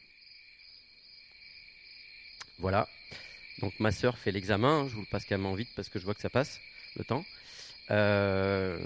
Voilà. 2.59 2.87
Donc 3.59 3.79
ma 3.79 3.91
sœur 3.91 4.17
fait 4.17 4.31
l'examen. 4.31 4.81
hein, 4.81 4.87
Je 4.87 4.95
vous 4.95 5.01
le 5.01 5.07
passe 5.11 5.25
carrément 5.25 5.53
vite 5.53 5.69
parce 5.75 5.89
que 5.89 5.99
je 5.99 6.05
vois 6.05 6.13
que 6.13 6.21
ça 6.21 6.29
passe 6.29 6.59
le 6.95 7.03
temps. 7.03 7.25
Euh, 7.89 8.79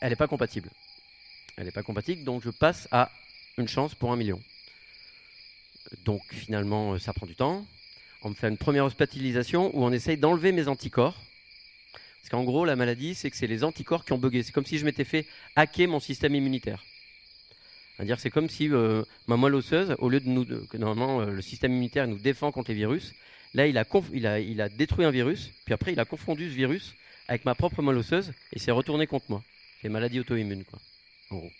elle 0.00 0.10
n'est 0.10 0.16
pas 0.16 0.28
compatible. 0.28 0.70
Elle 1.56 1.64
n'est 1.64 1.72
pas 1.72 1.82
compatible, 1.82 2.24
donc 2.24 2.42
je 2.42 2.50
passe 2.50 2.88
à 2.90 3.10
une 3.58 3.68
chance 3.68 3.94
pour 3.94 4.12
un 4.12 4.16
million. 4.16 4.40
Donc 6.04 6.22
finalement, 6.30 6.94
euh, 6.94 6.98
ça 6.98 7.12
prend 7.12 7.26
du 7.26 7.34
temps. 7.34 7.66
On 8.22 8.30
me 8.30 8.34
fait 8.34 8.48
une 8.48 8.56
première 8.56 8.84
hospitalisation 8.84 9.76
où 9.76 9.84
on 9.84 9.92
essaye 9.92 10.16
d'enlever 10.16 10.52
mes 10.52 10.68
anticorps. 10.68 11.20
Parce 12.20 12.30
qu'en 12.30 12.44
gros, 12.44 12.64
la 12.64 12.74
maladie, 12.74 13.14
c'est 13.14 13.30
que 13.30 13.36
c'est 13.36 13.46
les 13.46 13.64
anticorps 13.64 14.04
qui 14.04 14.12
ont 14.12 14.18
bugué. 14.18 14.42
C'est 14.42 14.52
comme 14.52 14.64
si 14.64 14.78
je 14.78 14.84
m'étais 14.84 15.04
fait 15.04 15.26
hacker 15.56 15.88
mon 15.88 16.00
système 16.00 16.34
immunitaire. 16.34 16.82
C'est-à-dire, 17.96 18.18
c'est 18.18 18.30
comme 18.30 18.48
si 18.48 18.70
euh, 18.70 19.04
ma 19.28 19.36
moelle 19.36 19.54
osseuse, 19.54 19.94
au 19.98 20.08
lieu 20.08 20.20
de 20.20 20.28
nous, 20.28 20.44
que 20.44 20.76
normalement 20.76 21.20
euh, 21.20 21.30
le 21.30 21.42
système 21.42 21.72
immunitaire 21.72 22.08
nous 22.08 22.18
défend 22.18 22.50
contre 22.50 22.70
les 22.70 22.76
virus, 22.76 23.14
là, 23.52 23.66
il 23.66 23.78
a 23.78 24.68
détruit 24.68 25.04
un 25.04 25.10
virus, 25.10 25.50
puis 25.64 25.74
après, 25.74 25.92
il 25.92 26.00
a 26.00 26.04
confondu 26.04 26.50
ce 26.50 26.54
virus 26.54 26.94
avec 27.28 27.44
ma 27.44 27.54
propre 27.54 27.82
moelle 27.82 27.98
osseuse 27.98 28.32
et 28.52 28.58
s'est 28.58 28.72
retourné 28.72 29.06
contre 29.06 29.26
moi. 29.28 29.44
C'est 29.80 29.88
maladie 29.88 30.18
auto-immune, 30.18 30.64
quoi, 30.64 30.80
en 31.30 31.36
gros. 31.36 31.50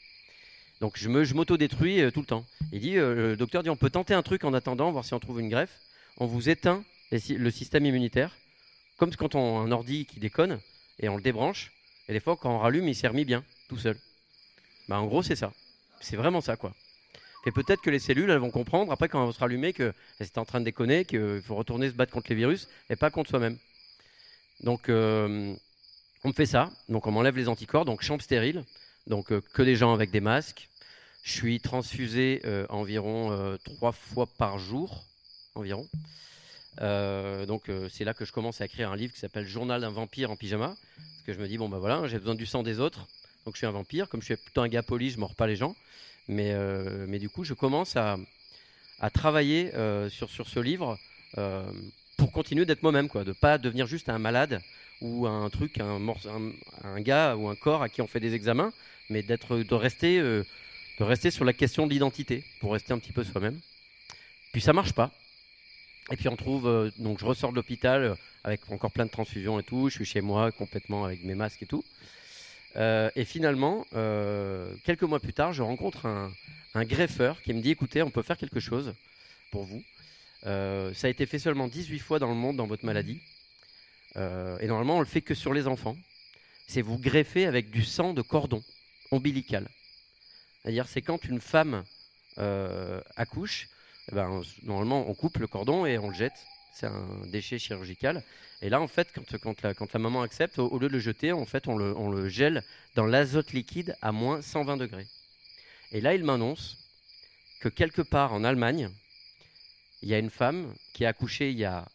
Donc, 0.85 0.99
je 0.99 1.35
m'auto-détruis 1.35 2.03
euh, 2.03 2.11
tout 2.11 2.21
le 2.21 2.27
temps. 2.27 2.45
Il 2.71 2.81
dit, 2.81 2.99
euh, 2.99 3.15
le 3.15 3.37
docteur 3.39 3.63
dit, 3.63 3.71
on 3.71 3.77
peut 3.77 3.89
tenter 3.89 4.13
un 4.13 4.23
truc 4.23 4.45
en 4.45 4.53
attendant, 4.53 4.93
voir 4.93 5.03
si 5.03 5.15
on 5.15 5.19
trouve 5.19 5.41
une 5.41 5.49
greffe. 5.49 5.81
On 6.19 6.27
vous 6.27 6.51
éteint 6.51 6.85
le 7.11 7.51
système 7.51 7.87
immunitaire, 7.87 8.37
comme 8.99 9.17
quand 9.17 9.35
on 9.35 9.61
a 9.61 9.61
un 9.63 9.73
ordi 9.73 10.05
qui 10.05 10.21
déconne, 10.21 10.61
et 11.01 11.09
on 11.09 11.17
le 11.17 11.23
débranche, 11.23 11.73
et 12.07 12.13
des 12.13 12.21
fois, 12.21 12.37
quand 12.37 12.55
on 12.55 12.59
rallume, 12.59 12.87
il 12.87 12.95
s'est 12.95 13.09
remis 13.09 13.25
bien, 13.25 13.43
tout 13.71 13.79
seul. 13.79 13.97
Bah, 14.87 15.01
en 15.01 15.07
gros, 15.07 15.23
c'est 15.23 15.37
ça. 15.37 15.55
C'est 16.03 16.17
vraiment 16.17 16.43
ça, 16.43 16.57
quoi. 16.57 16.75
Et 17.47 17.51
peut-être 17.51 17.81
que 17.81 17.89
les 17.89 17.99
cellules, 17.99 18.29
elles 18.29 18.37
vont 18.37 18.51
comprendre, 18.51 18.93
après, 18.93 19.09
quand 19.09 19.19
elles 19.21 19.27
vont 19.29 19.33
se 19.33 19.41
rallumer, 19.41 19.73
qu'elles 19.73 19.95
étaient 20.21 20.39
en 20.39 20.45
train 20.45 20.61
de 20.61 20.67
déconner, 20.67 21.07
qu'il 21.07 21.41
faut 21.47 21.55
retourner 21.55 21.89
se 21.89 21.95
battre 21.95 22.13
contre 22.13 22.29
les 22.29 22.37
virus, 22.37 22.69
et 22.91 22.97
pas 22.97 23.11
contre 23.11 23.31
soi-même. 23.31 23.57
Donc, 24.61 24.91
euh, 24.91 25.55
on 26.25 26.29
me 26.29 26.35
fait 26.35 26.45
ça. 26.45 26.71
Donc, 26.91 27.07
on 27.07 27.11
m'enlève 27.11 27.39
les 27.39 27.49
anticorps, 27.49 27.87
donc 27.87 28.03
chambre 28.03 28.21
stérile, 28.21 28.67
donc 29.07 29.29
que 29.29 29.63
des 29.63 29.77
gens 29.77 29.95
avec 29.95 30.11
des 30.11 30.21
masques. 30.21 30.69
Je 31.25 31.33
suis 31.33 31.59
transfusé 31.59 32.43
euh, 32.45 32.67
environ 32.69 33.33
euh, 33.33 33.57
trois 33.65 33.93
fois 33.93 34.27
par 34.27 34.59
jour, 34.59 35.05
environ. 35.55 35.89
Euh, 36.83 37.47
donc 37.47 37.71
c'est 37.91 38.05
là 38.05 38.13
que 38.13 38.27
je 38.27 38.33
commence 38.33 38.61
à 38.61 38.67
écrire 38.67 38.93
un 38.93 38.97
livre 38.97 39.15
qui 39.15 39.21
s'appelle 39.21 39.47
Journal 39.47 39.81
d'un 39.81 39.91
vampire 39.91 40.31
en 40.31 40.37
pyjama. 40.37 40.77
Parce 40.77 41.23
que 41.27 41.33
je 41.33 41.39
me 41.39 41.49
dis, 41.49 41.57
bon 41.57 41.71
bah 41.71 41.79
voilà, 41.79 42.07
j'ai 42.09 42.19
besoin 42.19 42.35
du 42.35 42.45
sang 42.45 42.63
des 42.63 42.79
autres. 42.79 43.09
Donc 43.47 43.55
je 43.55 43.59
suis 43.59 43.67
un 43.67 43.71
vampire. 43.71 44.11
Comme 44.11 44.21
je 44.21 44.27
suis 44.27 44.37
plutôt 44.37 44.61
un 44.61 44.69
gars 44.69 44.83
poli, 44.83 45.09
je 45.09 45.15
ne 45.15 45.21
mords 45.21 45.35
pas 45.35 45.47
les 45.47 45.57
gens. 45.57 45.75
Mais, 46.29 46.55
mais 47.07 47.19
du 47.19 47.31
coup, 47.31 47.43
je 47.43 47.55
commence 47.55 47.97
à, 47.97 48.19
à 49.01 49.09
travailler 49.09 49.73
sur, 50.11 50.29
sur 50.29 50.47
ce 50.47 50.61
livre 50.61 50.99
pour 52.19 52.33
continuer 52.33 52.67
d'être 52.67 52.83
moi-même, 52.83 53.09
quoi, 53.09 53.25
de 53.25 53.33
pas 53.33 53.57
devenir 53.57 53.87
juste 53.87 54.11
un 54.11 54.19
malade 54.19 54.61
ou 55.01 55.27
un 55.27 55.49
truc, 55.49 55.79
un, 55.81 56.07
un, 56.07 56.53
un 56.83 57.01
gars 57.01 57.35
ou 57.37 57.49
un 57.49 57.57
corps 57.57 57.83
à 57.83 57.89
qui 57.89 58.03
on 58.03 58.07
fait 58.07 58.21
des 58.21 58.35
examens, 58.35 58.73
mais 59.09 59.23
d'être, 59.23 59.57
de 59.57 59.75
rester, 59.75 60.43
de 60.99 61.05
rester 61.05 61.31
sur 61.31 61.45
la 61.45 61.53
question 61.53 61.87
de 61.87 61.93
l'identité 61.93 62.45
pour 62.61 62.73
rester 62.73 62.93
un 62.93 62.99
petit 62.99 63.13
peu 63.13 63.25
soi-même. 63.25 63.59
Puis 64.53 64.61
ça 64.61 64.73
marche 64.73 64.93
pas. 64.93 65.11
Et 66.11 66.17
puis 66.17 66.29
on 66.29 66.37
trouve, 66.37 66.69
euh, 66.69 66.91
donc 66.99 67.19
je 67.19 67.25
ressors 67.25 67.51
de 67.51 67.57
l'hôpital 67.57 68.03
euh, 68.03 68.15
avec 68.45 68.61
encore 68.71 68.91
plein 68.91 69.07
de 69.07 69.11
transfusions 69.11 69.59
et 69.59 69.63
tout. 69.63 69.89
Je 69.89 69.95
suis 69.95 70.05
chez 70.05 70.21
moi 70.21 70.53
complètement 70.53 71.05
avec 71.05 71.25
mes 71.25 71.35
masques 71.35 71.63
et 71.63 71.67
tout. 71.67 71.85
Euh, 72.77 73.11
et 73.17 73.25
finalement, 73.25 73.87
quelques 74.85 75.03
mois 75.03 75.21
plus 75.21 75.33
tard, 75.33 75.53
je 75.53 75.63
rencontre 75.63 76.07
un, 76.07 76.85
greffeur 76.85 77.41
qui 77.43 77.55
me 77.55 77.61
dit 77.61 77.71
écoutez, 77.71 78.03
on 78.03 78.11
peut 78.11 78.23
faire 78.23 78.37
quelque 78.37 78.61
chose 78.61 78.95
pour 79.51 79.65
vous. 79.65 79.83
Ça 80.43 81.07
a 81.07 81.09
été 81.09 81.25
fait 81.25 81.39
seulement 81.39 81.69
18 81.69 82.01
fois 82.01 82.19
dans 82.19 82.29
le 82.29 82.35
monde 82.35 82.57
dans 82.57 82.67
votre 82.67 82.85
maladie. 82.85 83.21
Et 84.17 84.67
normalement, 84.67 84.97
on 84.97 85.01
le 85.01 85.07
fait 85.07 85.23
que 85.23 85.35
sur 85.35 85.55
les 85.55 85.69
enfants. 85.69 85.97
C'est 86.67 86.83
vous 86.83 86.99
greffer 86.99 87.47
avec 87.47 87.71
du 87.71 87.85
sang 87.85 88.13
de 88.13 88.23
cordon 88.23 88.63
ombilical. 89.11 89.69
C'est-à-dire, 90.65 90.89
c'est 90.89 91.03
quand 91.03 91.25
une 91.27 91.43
femme 91.43 91.85
euh, 92.39 93.03
accouche, 93.17 93.69
eh 94.11 94.15
ben, 94.15 94.41
normalement, 94.63 95.07
on 95.09 95.15
coupe 95.15 95.37
le 95.37 95.47
cordon 95.47 95.85
et 95.85 95.99
on 95.99 96.09
le 96.09 96.15
jette. 96.15 96.33
C'est 96.73 96.87
un 96.87 97.27
déchet 97.27 97.59
chirurgical. 97.59 98.23
Et 98.63 98.71
là, 98.71 98.81
en 98.81 98.89
fait, 98.89 99.13
quand, 99.43 99.63
la, 99.63 99.99
maman 99.99 100.23
accepte, 100.23 100.59
au, 100.59 100.79
lieu 100.79 100.89
de 100.89 100.95
le 100.95 101.01
jeter, 101.01 101.33
en 101.33 101.45
fait, 101.45 101.69
on 101.69 101.77
le, 101.77 102.29
gèle 102.31 102.65
dans 102.95 103.05
l'azote 103.05 103.53
liquide 103.53 103.95
à 104.01 104.11
moins 104.11 104.41
120 104.41 104.79
degrés. 104.79 105.07
Et 105.93 106.01
là, 106.01 106.15
il 106.15 106.25
m'annonce 106.25 106.79
que 107.61 107.69
quelque 107.69 108.03
part 108.03 108.33
en 108.33 108.43
Allemagne, 108.43 108.89
il 110.03 110.09
y 110.09 110.15
a 110.15 110.19
une 110.19 110.31
femme 110.31 110.75
qui 110.95 111.05
a 111.05 111.11
accouché 111.11 111.51
il 111.51 111.59
y 111.59 111.65
a 111.67 111.87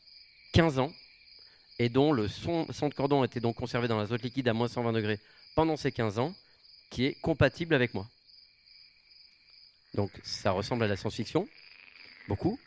15 0.53 0.77
ans 0.77 0.93
et 1.79 1.89
dont 1.89 2.13
le 2.13 2.27
son- 2.27 2.71
sang 2.71 2.89
de 2.89 2.93
cordon 2.93 3.23
était 3.23 3.39
donc 3.39 3.55
conservé 3.55 3.87
dans 3.87 3.97
l'azote 3.97 4.21
liquide 4.21 4.47
à 4.47 4.53
moins 4.53 4.67
120 4.67 4.93
degrés 4.93 5.19
pendant 5.55 5.75
ces 5.75 5.91
15 5.91 6.19
ans, 6.19 6.35
qui 6.91 7.05
est 7.05 7.19
compatible 7.19 7.73
avec 7.73 7.95
moi. 7.95 8.07
Donc 9.93 10.11
ça 10.23 10.51
ressemble 10.51 10.83
à 10.83 10.87
la 10.87 10.95
science-fiction, 10.95 11.47
beaucoup, 12.27 12.59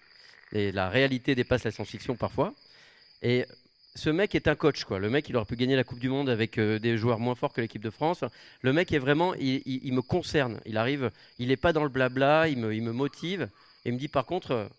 et 0.52 0.72
la 0.72 0.88
réalité 0.88 1.34
dépasse 1.34 1.64
la 1.64 1.70
science-fiction 1.70 2.16
parfois. 2.16 2.54
Et 3.22 3.46
ce 3.94 4.10
mec 4.10 4.34
est 4.34 4.48
un 4.48 4.54
coach, 4.54 4.84
quoi. 4.84 4.98
Le 4.98 5.10
mec, 5.10 5.28
il 5.28 5.36
aurait 5.36 5.46
pu 5.46 5.56
gagner 5.56 5.76
la 5.76 5.84
Coupe 5.84 5.98
du 5.98 6.08
Monde 6.08 6.30
avec 6.30 6.58
euh, 6.58 6.78
des 6.78 6.96
joueurs 6.96 7.18
moins 7.18 7.34
forts 7.34 7.52
que 7.52 7.60
l'équipe 7.60 7.82
de 7.82 7.90
France. 7.90 8.24
Le 8.62 8.72
mec 8.72 8.90
est 8.92 8.98
vraiment, 8.98 9.34
il, 9.34 9.92
me 9.92 10.00
concerne. 10.00 10.60
Il 10.64 10.76
arrive, 10.76 11.10
il 11.38 11.48
n'est 11.48 11.56
pas 11.56 11.72
dans 11.72 11.82
le 11.82 11.90
blabla, 11.90 12.48
il 12.48 12.58
me, 12.58 12.74
il 12.74 12.82
me 12.82 12.92
motive. 12.92 13.48
Et 13.84 13.90
il 13.90 13.94
me 13.94 13.98
dit, 13.98 14.08
par 14.08 14.24
contre, 14.24 14.70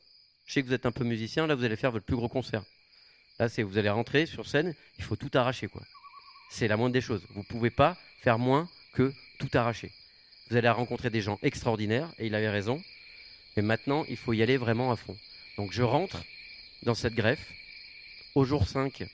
je 0.45 0.53
sais 0.53 0.62
que 0.63 0.67
vous 0.67 0.73
êtes 0.73 0.85
un 0.85 0.91
peu 0.91 1.03
musicien, 1.03 1.45
là, 1.47 1.55
vous 1.55 1.63
allez 1.63 1.75
faire 1.75 1.91
votre 1.91 2.05
plus 2.05 2.15
gros 2.15 2.29
concert. 2.29 2.63
Là, 3.39 3.50
c'est 3.50 3.63
vous 3.63 3.77
allez 3.77 3.89
rentrer 3.89 4.25
sur 4.25 4.47
scène, 4.47 4.73
il 4.97 5.03
faut 5.03 5.15
tout 5.15 5.31
arracher, 5.33 5.67
quoi. 5.67 5.81
C'est 6.50 6.67
la 6.67 6.77
moindre 6.77 6.93
des 6.93 7.01
choses. 7.01 7.25
Vous 7.35 7.43
pouvez 7.43 7.69
pas 7.69 7.97
faire 8.21 8.39
moins 8.39 8.67
que 8.93 9.12
tout 9.39 9.50
arracher. 9.53 9.91
Vous 10.50 10.57
allez 10.57 10.69
rencontrer 10.69 11.09
des 11.09 11.21
gens 11.21 11.39
extraordinaires, 11.41 12.09
et 12.19 12.27
il 12.27 12.35
avait 12.35 12.50
raison. 12.50 12.81
Mais 13.55 13.63
maintenant, 13.63 14.05
il 14.09 14.17
faut 14.17 14.33
y 14.33 14.41
aller 14.41 14.57
vraiment 14.57 14.91
à 14.91 14.95
fond. 14.95 15.17
Donc, 15.57 15.71
je 15.71 15.83
rentre 15.83 16.23
dans 16.83 16.95
cette 16.95 17.15
greffe. 17.15 17.51
Au 18.35 18.45
jour 18.45 18.67
5, 18.67 19.05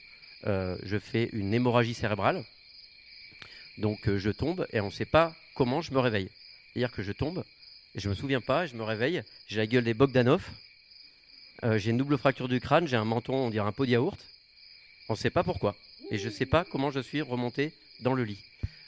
euh, 0.46 0.76
je 0.82 0.98
fais 0.98 1.28
une 1.32 1.52
hémorragie 1.52 1.94
cérébrale. 1.94 2.44
Donc, 3.78 4.08
euh, 4.08 4.18
je 4.18 4.30
tombe, 4.30 4.66
et 4.72 4.80
on 4.80 4.86
ne 4.86 4.90
sait 4.90 5.04
pas 5.04 5.34
comment 5.54 5.80
je 5.82 5.92
me 5.92 5.98
réveille. 5.98 6.30
C'est-à-dire 6.72 6.92
que 6.92 7.02
je 7.02 7.12
tombe, 7.12 7.44
et 7.94 8.00
je 8.00 8.08
me 8.08 8.14
souviens 8.14 8.40
pas, 8.40 8.66
je 8.66 8.74
me 8.74 8.82
réveille, 8.82 9.22
j'ai 9.46 9.58
la 9.58 9.66
gueule 9.66 9.84
des 9.84 9.94
Bogdanov, 9.94 10.48
euh, 11.64 11.78
j'ai 11.78 11.90
une 11.90 11.98
double 11.98 12.16
fracture 12.16 12.48
du 12.48 12.60
crâne, 12.60 12.86
j'ai 12.86 12.96
un 12.96 13.04
menton, 13.04 13.34
on 13.34 13.50
dirait 13.50 13.66
un 13.66 13.72
pot 13.72 13.84
de 13.84 13.90
yaourt. 13.90 14.18
On 15.08 15.14
ne 15.14 15.18
sait 15.18 15.30
pas 15.30 15.42
pourquoi. 15.42 15.74
Et 16.10 16.18
je 16.18 16.28
ne 16.28 16.32
sais 16.32 16.46
pas 16.46 16.64
comment 16.64 16.90
je 16.90 17.00
suis 17.00 17.20
remonté 17.20 17.72
dans 18.00 18.14
le 18.14 18.24
lit. 18.24 18.38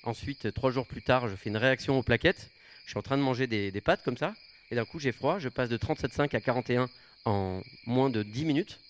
Ensuite, 0.04 0.52
trois 0.52 0.70
jours 0.72 0.86
plus 0.86 1.02
tard, 1.02 1.28
je 1.28 1.36
fais 1.36 1.48
une 1.48 1.56
réaction 1.56 1.98
aux 1.98 2.02
plaquettes. 2.02 2.50
Je 2.84 2.90
suis 2.90 2.98
en 2.98 3.02
train 3.02 3.16
de 3.16 3.22
manger 3.22 3.46
des, 3.46 3.80
pâtes 3.80 4.02
comme 4.04 4.16
ça. 4.16 4.34
et 4.70 4.74
d'un 4.74 4.84
coup 4.84 4.98
j'ai 4.98 5.12
froid, 5.12 5.38
je 5.38 5.48
passe 5.48 5.68
de 5.68 5.76
37,5 5.76 6.34
à 6.34 6.40
41 6.40 6.88
en 7.24 7.62
moins 7.86 8.10
de 8.10 8.24
10 8.24 8.44
minutes, 8.44 8.80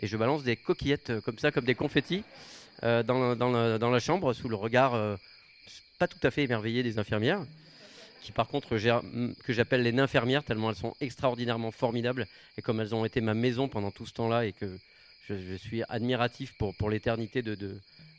et 0.00 0.06
je 0.06 0.16
balance 0.16 0.44
des 0.44 0.56
coquillettes 0.56 1.10
euh, 1.10 1.20
comme 1.20 1.38
ça, 1.38 1.50
comme 1.50 1.64
des 1.64 1.74
confettis, 1.74 2.22
euh, 2.84 3.02
dans, 3.02 3.90
la, 3.90 3.98
chambre, 3.98 4.32
sous 4.32 4.48
le 4.48 4.54
regard 4.54 4.94
euh, 4.94 5.16
pas 5.98 6.06
tout 6.06 6.18
à 6.22 6.30
fait 6.30 6.44
émerveillé 6.44 6.84
des 6.84 7.00
infirmières, 7.00 7.44
qui 8.22 8.30
par 8.30 8.46
contre 8.46 8.76
j'ai- 8.78 8.90
m- 8.90 9.34
que 9.42 9.52
j'appelle 9.52 9.82
les 9.82 9.98
infirmières, 9.98 10.44
tellement 10.44 10.70
elles 10.70 10.76
sont 10.76 10.94
extraordinairement 11.00 11.72
formidables, 11.72 12.28
et 12.56 12.62
comme 12.62 12.80
elles 12.80 12.94
ont 12.94 13.04
été 13.04 13.20
ma 13.20 13.34
maison 13.34 13.68
pendant 13.68 13.90
tout 13.90 14.06
ce 14.06 14.12
temps-là, 14.12 14.46
et 14.46 14.52
que 14.52 14.78
je, 15.28 15.56
suis 15.56 15.82
admiratif 15.88 16.54
pour, 16.54 16.90
l'éternité 16.90 17.42
de, 17.42 17.56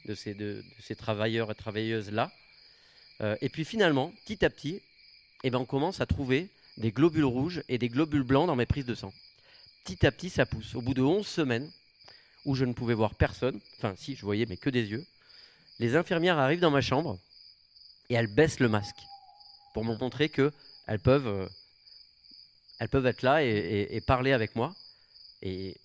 de 0.05 0.15
ces, 0.15 0.95
travailleurs 0.95 1.51
et 1.51 1.55
travailleuses-là. 1.55 2.31
Euh, 3.21 3.35
et 3.41 3.49
puis 3.49 3.65
finalement, 3.65 4.11
petit 4.25 4.43
à 4.43 4.49
petit, 4.49 4.81
eh 5.43 5.49
ben, 5.49 5.59
on 5.59 5.65
commence 5.65 6.01
à 6.01 6.05
trouver 6.05 6.49
des 6.77 6.91
globules 6.91 7.25
rouges 7.25 7.63
et 7.69 7.77
des 7.77 7.89
globules 7.89 8.23
blancs 8.23 8.47
dans 8.47 8.55
mes 8.55 8.65
prises 8.65 8.85
de 8.85 8.95
sang. 8.95 9.13
Petit 9.83 10.05
à 10.05 10.11
petit, 10.11 10.29
ça 10.29 10.45
pousse. 10.45 10.75
Au 10.75 10.81
bout 10.81 10.93
de 10.93 11.01
11 11.01 11.25
semaines, 11.27 11.71
où 12.45 12.55
je 12.55 12.65
ne 12.65 12.73
pouvais 12.73 12.93
voir 12.93 13.15
personne, 13.15 13.59
enfin 13.77 13.93
si, 13.97 14.15
je 14.15 14.21
voyais, 14.23 14.45
mais 14.47 14.57
que 14.57 14.69
des 14.69 14.85
yeux, 14.89 15.05
les 15.79 15.95
infirmières 15.95 16.37
arrivent 16.37 16.59
dans 16.59 16.71
ma 16.71 16.81
chambre 16.81 17.19
et 18.09 18.15
elles 18.15 18.27
baissent 18.27 18.59
le 18.59 18.69
masque 18.69 18.99
pour 19.73 19.85
me 19.85 19.95
montrer 19.97 20.29
que 20.29 20.51
elles 20.87 20.99
peuvent, 20.99 21.27
euh, 21.27 21.47
elles 22.79 22.89
peuvent 22.89 23.05
être 23.05 23.21
là 23.21 23.43
et, 23.43 23.47
et- 23.49 23.95
et 23.95 24.01
parler 24.01 24.33
avec 24.33 24.55
moi. 24.55 24.75
Et 25.41 25.75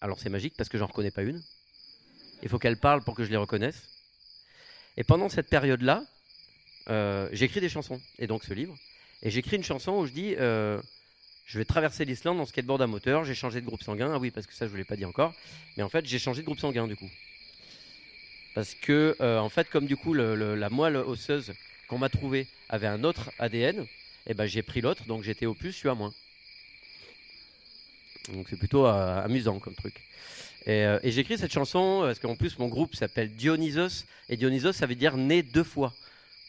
alors 0.00 0.18
c'est 0.18 0.28
magique 0.30 0.54
parce 0.56 0.68
que 0.68 0.78
j'en 0.78 0.86
reconnais 0.86 1.10
pas 1.10 1.22
une. 1.22 1.42
Il 2.42 2.48
faut 2.48 2.58
qu'elles 2.58 2.78
parlent 2.78 3.02
pour 3.02 3.14
que 3.14 3.24
je 3.24 3.30
les 3.30 3.36
reconnaisse. 3.36 3.88
Et 4.96 5.04
pendant 5.04 5.28
cette 5.28 5.48
période-là, 5.48 6.04
euh, 6.90 7.28
j'écris 7.32 7.60
des 7.60 7.68
chansons, 7.68 8.00
et 8.18 8.26
donc 8.26 8.44
ce 8.44 8.54
livre. 8.54 8.76
Et 9.22 9.30
j'écris 9.30 9.56
une 9.56 9.64
chanson 9.64 9.92
où 9.92 10.06
je 10.06 10.12
dis 10.12 10.34
euh, 10.38 10.80
Je 11.46 11.58
vais 11.58 11.64
traverser 11.64 12.04
l'Islande 12.04 12.40
en 12.40 12.46
skateboard 12.46 12.82
à 12.82 12.86
moteur, 12.86 13.24
j'ai 13.24 13.34
changé 13.34 13.60
de 13.60 13.66
groupe 13.66 13.82
sanguin. 13.82 14.10
Ah 14.12 14.18
oui, 14.18 14.30
parce 14.30 14.46
que 14.46 14.52
ça, 14.52 14.60
je 14.60 14.64
ne 14.66 14.70
vous 14.70 14.76
l'ai 14.76 14.84
pas 14.84 14.96
dit 14.96 15.04
encore. 15.04 15.34
Mais 15.76 15.82
en 15.82 15.88
fait, 15.88 16.06
j'ai 16.06 16.18
changé 16.18 16.40
de 16.42 16.46
groupe 16.46 16.58
sanguin 16.58 16.86
du 16.86 16.96
coup. 16.96 17.10
Parce 18.54 18.74
que, 18.74 19.16
euh, 19.20 19.38
en 19.38 19.48
fait, 19.48 19.68
comme 19.68 19.86
du 19.86 19.96
coup, 19.96 20.14
la 20.14 20.70
moelle 20.70 20.96
osseuse 20.96 21.52
qu'on 21.88 21.98
m'a 21.98 22.08
trouvée 22.08 22.48
avait 22.68 22.86
un 22.86 23.04
autre 23.04 23.30
ADN, 23.38 23.86
et 24.26 24.34
ben, 24.34 24.46
j'ai 24.46 24.62
pris 24.62 24.80
l'autre, 24.80 25.04
donc 25.04 25.22
j'étais 25.22 25.46
au 25.46 25.54
plus, 25.54 25.70
je 25.70 25.76
suis 25.76 25.88
à 25.88 25.94
moins. 25.94 26.12
Donc 28.32 28.46
c'est 28.50 28.58
plutôt 28.58 28.84
amusant 28.84 29.58
comme 29.58 29.74
truc. 29.74 30.02
Et, 30.66 30.84
euh, 30.84 30.98
et 31.02 31.10
j'écris 31.10 31.38
cette 31.38 31.52
chanson 31.52 32.00
parce 32.02 32.18
qu'en 32.18 32.36
plus 32.36 32.58
mon 32.58 32.68
groupe 32.68 32.94
s'appelle 32.94 33.30
Dionysos 33.30 34.04
et 34.28 34.36
Dionysos 34.36 34.72
ça 34.72 34.86
veut 34.86 34.94
dire 34.94 35.16
né 35.16 35.42
deux 35.42 35.64
fois. 35.64 35.94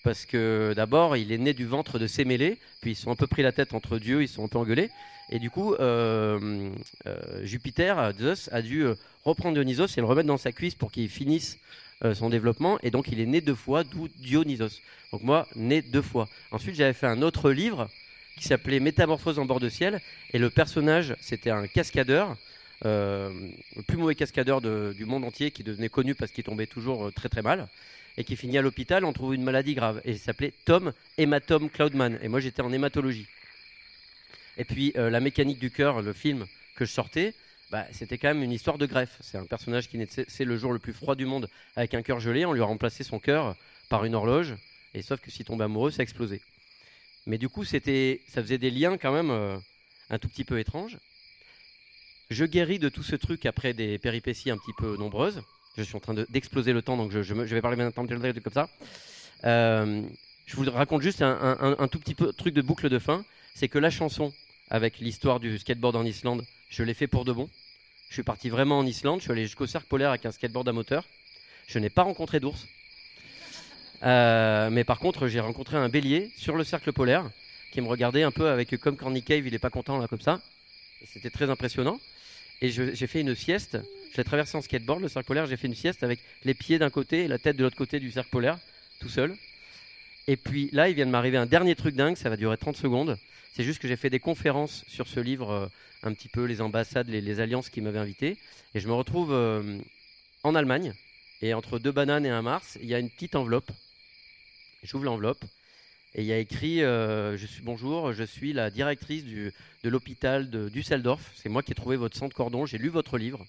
Parce 0.03 0.25
que 0.25 0.73
d'abord 0.75 1.17
il 1.17 1.31
est 1.31 1.37
né 1.37 1.53
du 1.53 1.65
ventre 1.65 1.99
de 1.99 2.07
Sémélé, 2.07 2.57
puis 2.81 2.91
ils 2.91 2.95
sont 2.95 3.11
un 3.11 3.15
peu 3.15 3.27
pris 3.27 3.43
la 3.43 3.51
tête 3.51 3.73
entre 3.73 3.99
dieux, 3.99 4.21
ils 4.21 4.29
sont 4.29 4.45
un 4.45 4.47
peu 4.47 4.57
engueulés. 4.57 4.89
Et 5.29 5.39
du 5.39 5.49
coup 5.49 5.73
euh, 5.75 6.71
euh, 7.05 7.45
Jupiter, 7.45 8.13
Zeus, 8.17 8.49
a 8.51 8.61
dû 8.61 8.83
euh, 8.83 8.95
reprendre 9.25 9.55
Dionysos 9.55 9.97
et 9.97 10.01
le 10.01 10.07
remettre 10.07 10.27
dans 10.27 10.37
sa 10.37 10.51
cuisse 10.51 10.75
pour 10.75 10.91
qu'il 10.91 11.09
finisse 11.09 11.59
euh, 12.05 12.15
son 12.15 12.29
développement. 12.29 12.79
Et 12.81 12.91
donc 12.91 13.09
il 13.09 13.19
est 13.19 13.25
né 13.25 13.41
deux 13.41 13.55
fois, 13.55 13.83
d'où 13.83 14.07
Dionysos. 14.07 14.81
Donc 15.11 15.21
moi, 15.21 15.47
né 15.55 15.81
deux 15.81 16.01
fois. 16.01 16.29
Ensuite 16.51 16.75
j'avais 16.75 16.93
fait 16.93 17.07
un 17.07 17.21
autre 17.21 17.51
livre 17.51 17.89
qui 18.37 18.45
s'appelait 18.45 18.79
Métamorphose 18.79 19.37
en 19.37 19.45
bord 19.45 19.59
de 19.59 19.67
ciel. 19.67 19.99
Et 20.31 20.39
le 20.39 20.49
personnage, 20.49 21.15
c'était 21.19 21.49
un 21.49 21.67
cascadeur, 21.67 22.29
euh, 22.29 22.35
le 22.83 23.81
plus 23.87 23.97
mauvais 23.97 24.15
cascadeur 24.15 24.61
de- 24.61 24.93
du 24.95 25.05
monde 25.05 25.23
entier, 25.25 25.51
qui 25.51 25.63
devenait 25.63 25.89
connu 25.89 26.15
parce 26.15 26.31
qu'il 26.31 26.43
tombait 26.43 26.67
toujours 26.67 27.07
euh, 27.07 27.11
très 27.11 27.29
très 27.29 27.41
mal, 27.41 27.67
et 28.17 28.23
qui 28.23 28.35
finit 28.35 28.57
à 28.57 28.61
l'hôpital, 28.61 29.05
on 29.05 29.13
trouve 29.13 29.33
une 29.33 29.43
maladie 29.43 29.75
grave. 29.75 30.01
Et 30.05 30.11
il 30.11 30.19
s'appelait 30.19 30.53
Tom 30.65 30.93
Hématome 31.17 31.69
Cloudman. 31.69 32.19
Et 32.21 32.27
moi 32.27 32.39
j'étais 32.39 32.61
en 32.61 32.71
hématologie. 32.71 33.27
Et 34.57 34.65
puis 34.65 34.93
euh, 34.97 35.09
La 35.09 35.19
mécanique 35.19 35.59
du 35.59 35.71
cœur, 35.71 36.01
le 36.01 36.13
film 36.13 36.45
que 36.75 36.85
je 36.85 36.91
sortais, 36.91 37.33
bah, 37.71 37.85
c'était 37.91 38.17
quand 38.17 38.29
même 38.29 38.43
une 38.43 38.51
histoire 38.51 38.77
de 38.77 38.85
greffe. 38.85 39.17
C'est 39.21 39.37
un 39.37 39.45
personnage 39.45 39.87
qui 39.87 39.97
c'est 40.27 40.45
le 40.45 40.57
jour 40.57 40.73
le 40.73 40.79
plus 40.79 40.93
froid 40.93 41.15
du 41.15 41.25
monde 41.25 41.49
avec 41.75 41.93
un 41.93 42.01
cœur 42.01 42.19
gelé. 42.19 42.45
On 42.45 42.53
lui 42.53 42.61
a 42.61 42.65
remplacé 42.65 43.03
son 43.03 43.19
cœur 43.19 43.55
par 43.89 44.05
une 44.05 44.15
horloge. 44.15 44.55
Et 44.93 45.01
sauf 45.01 45.21
que 45.21 45.29
s'il 45.31 45.45
tombait 45.45 45.65
amoureux, 45.65 45.91
ça 45.91 46.03
explosait. 46.03 46.41
Mais 47.25 47.37
du 47.37 47.47
coup, 47.47 47.63
c'était, 47.63 48.21
ça 48.27 48.41
faisait 48.41 48.57
des 48.57 48.71
liens 48.71 48.97
quand 48.97 49.13
même 49.13 49.29
euh, 49.29 49.57
un 50.09 50.17
tout 50.17 50.27
petit 50.27 50.43
peu 50.43 50.59
étranges. 50.59 50.97
Je 52.29 52.45
guéris 52.45 52.77
de 52.77 52.89
tout 52.89 53.01
ce 53.01 53.15
truc 53.15 53.47
après 53.47 53.73
des 53.73 53.97
péripéties 53.97 54.51
un 54.51 54.57
petit 54.57 54.73
peu 54.77 54.95
nombreuses. 54.97 55.41
Je 55.77 55.81
suis 55.81 55.95
en 55.95 55.99
train 55.99 56.13
de- 56.13 56.27
d'exploser 56.29 56.73
le 56.73 56.83
temps, 56.83 56.95
donc 56.95 57.11
je, 57.11 57.23
je 57.23 57.33
me- 57.33 57.47
je 57.47 57.55
vais 57.55 57.61
parler 57.61 57.75
maintenant 57.75 58.03
de 58.03 58.39
comme 58.39 58.53
ça. 58.53 58.69
Euh, 59.45 60.03
je 60.45 60.55
vous 60.55 60.69
raconte 60.69 61.01
juste 61.01 61.23
un, 61.23 61.87
tout 61.91 61.97
petit 61.97 62.13
peu 62.13 62.31
truc 62.31 62.53
de 62.53 62.61
boucle 62.61 62.87
de 62.87 62.99
fin. 62.99 63.25
C'est 63.55 63.67
que 63.67 63.79
la 63.79 63.89
chanson 63.89 64.31
avec 64.69 64.99
l'histoire 64.99 65.39
du 65.39 65.57
skateboard 65.57 65.95
en 65.95 66.05
Islande, 66.05 66.45
je 66.69 66.83
l'ai 66.83 66.93
fait 66.93 67.07
pour 67.07 67.25
de 67.25 67.31
bon. 67.31 67.49
Je 68.09 68.13
suis 68.13 68.23
parti 68.23 68.49
vraiment 68.49 68.77
en 68.77 68.85
Islande. 68.85 69.19
Je 69.19 69.23
suis 69.23 69.31
allé 69.31 69.43
jusqu'au 69.45 69.65
cercle 69.65 69.87
polaire 69.87 70.09
avec 70.09 70.23
un 70.27 70.31
skateboard 70.31 70.69
à 70.69 70.71
moteur. 70.71 71.05
Je 71.67 71.79
n'ai 71.79 71.89
pas 71.89 72.03
rencontré 72.03 72.39
d'ours. 72.39 72.67
Euh, 74.03 74.69
mais 74.69 74.83
par 74.83 74.99
contre, 74.99 75.27
j'ai 75.27 75.39
rencontré 75.39 75.77
un 75.77 75.89
bélier 75.89 76.29
sur 76.37 76.55
le 76.55 76.63
cercle 76.63 76.93
polaire 76.93 77.27
qui 77.71 77.81
me 77.81 77.87
regardait 77.87 78.21
un 78.23 78.31
peu 78.31 78.49
avec 78.49 78.77
comme 78.77 78.97
Corny 78.97 79.23
Cave, 79.23 79.47
il 79.47 79.53
est 79.55 79.59
pas 79.59 79.71
content 79.71 79.97
là 79.97 80.07
comme 80.07 80.21
ça. 80.21 80.39
C'était 81.11 81.31
très 81.31 81.49
impressionnant. 81.49 81.99
Et 82.61 82.69
j'ai 82.71 83.07
fait 83.07 83.21
une 83.21 83.35
sieste. 83.35 83.77
Je 84.11 84.17
l'ai 84.17 84.23
traversé 84.23 84.57
en 84.57 84.61
skateboard, 84.61 85.01
le 85.01 85.07
cercle 85.07 85.27
polaire. 85.27 85.45
J'ai 85.45 85.57
fait 85.57 85.67
une 85.67 85.75
sieste 85.75 86.03
avec 86.03 86.19
les 86.43 86.53
pieds 86.53 86.77
d'un 86.77 86.89
côté 86.89 87.23
et 87.23 87.27
la 87.27 87.37
tête 87.37 87.55
de 87.55 87.63
l'autre 87.63 87.77
côté 87.77 87.99
du 87.99 88.11
cercle 88.11 88.29
polaire, 88.29 88.59
tout 88.99 89.09
seul. 89.09 89.35
Et 90.27 90.35
puis 90.35 90.69
là, 90.73 90.89
il 90.89 90.95
vient 90.95 91.05
de 91.05 91.11
m'arriver 91.11 91.37
un 91.37 91.45
dernier 91.45 91.75
truc 91.75 91.95
dingue. 91.95 92.15
Ça 92.15 92.29
va 92.29 92.35
durer 92.35 92.57
30 92.57 92.75
secondes. 92.75 93.17
C'est 93.53 93.63
juste 93.63 93.81
que 93.81 93.87
j'ai 93.87 93.95
fait 93.95 94.09
des 94.09 94.19
conférences 94.19 94.83
sur 94.87 95.07
ce 95.07 95.19
livre, 95.19 95.51
euh, 95.51 95.67
un 96.03 96.13
petit 96.13 96.27
peu 96.27 96.45
les 96.45 96.61
ambassades, 96.61 97.07
les, 97.07 97.21
les 97.21 97.39
alliances 97.39 97.69
qui 97.69 97.81
m'avaient 97.81 97.99
invité. 97.99 98.37
Et 98.75 98.79
je 98.79 98.87
me 98.87 98.93
retrouve 98.93 99.31
euh, 99.31 99.79
en 100.43 100.53
Allemagne. 100.53 100.93
Et 101.41 101.53
entre 101.53 101.79
deux 101.79 101.91
bananes 101.91 102.25
et 102.25 102.29
un 102.29 102.41
Mars, 102.41 102.77
il 102.81 102.87
y 102.87 102.93
a 102.93 102.99
une 102.99 103.09
petite 103.09 103.35
enveloppe. 103.35 103.71
J'ouvre 104.83 105.05
l'enveloppe 105.05 105.43
et 106.15 106.21
il 106.21 106.27
y 106.27 106.33
a 106.33 106.39
écrit 106.39 106.83
euh, 106.83 107.37
je 107.37 107.45
suis, 107.45 107.61
Bonjour, 107.61 108.13
je 108.13 108.23
suis 108.23 108.51
la 108.51 108.71
directrice 108.71 109.23
de 109.25 109.89
l'hôpital 109.89 110.49
de 110.49 110.67
Düsseldorf. 110.69 111.21
C'est 111.35 111.49
moi 111.49 111.61
qui 111.61 111.71
ai 111.71 111.75
trouvé 111.75 111.97
votre 111.97 112.17
sang 112.17 112.27
de 112.27 112.33
cordon. 112.33 112.65
J'ai 112.65 112.79
lu 112.79 112.89
votre 112.89 113.17
livre. 113.17 113.45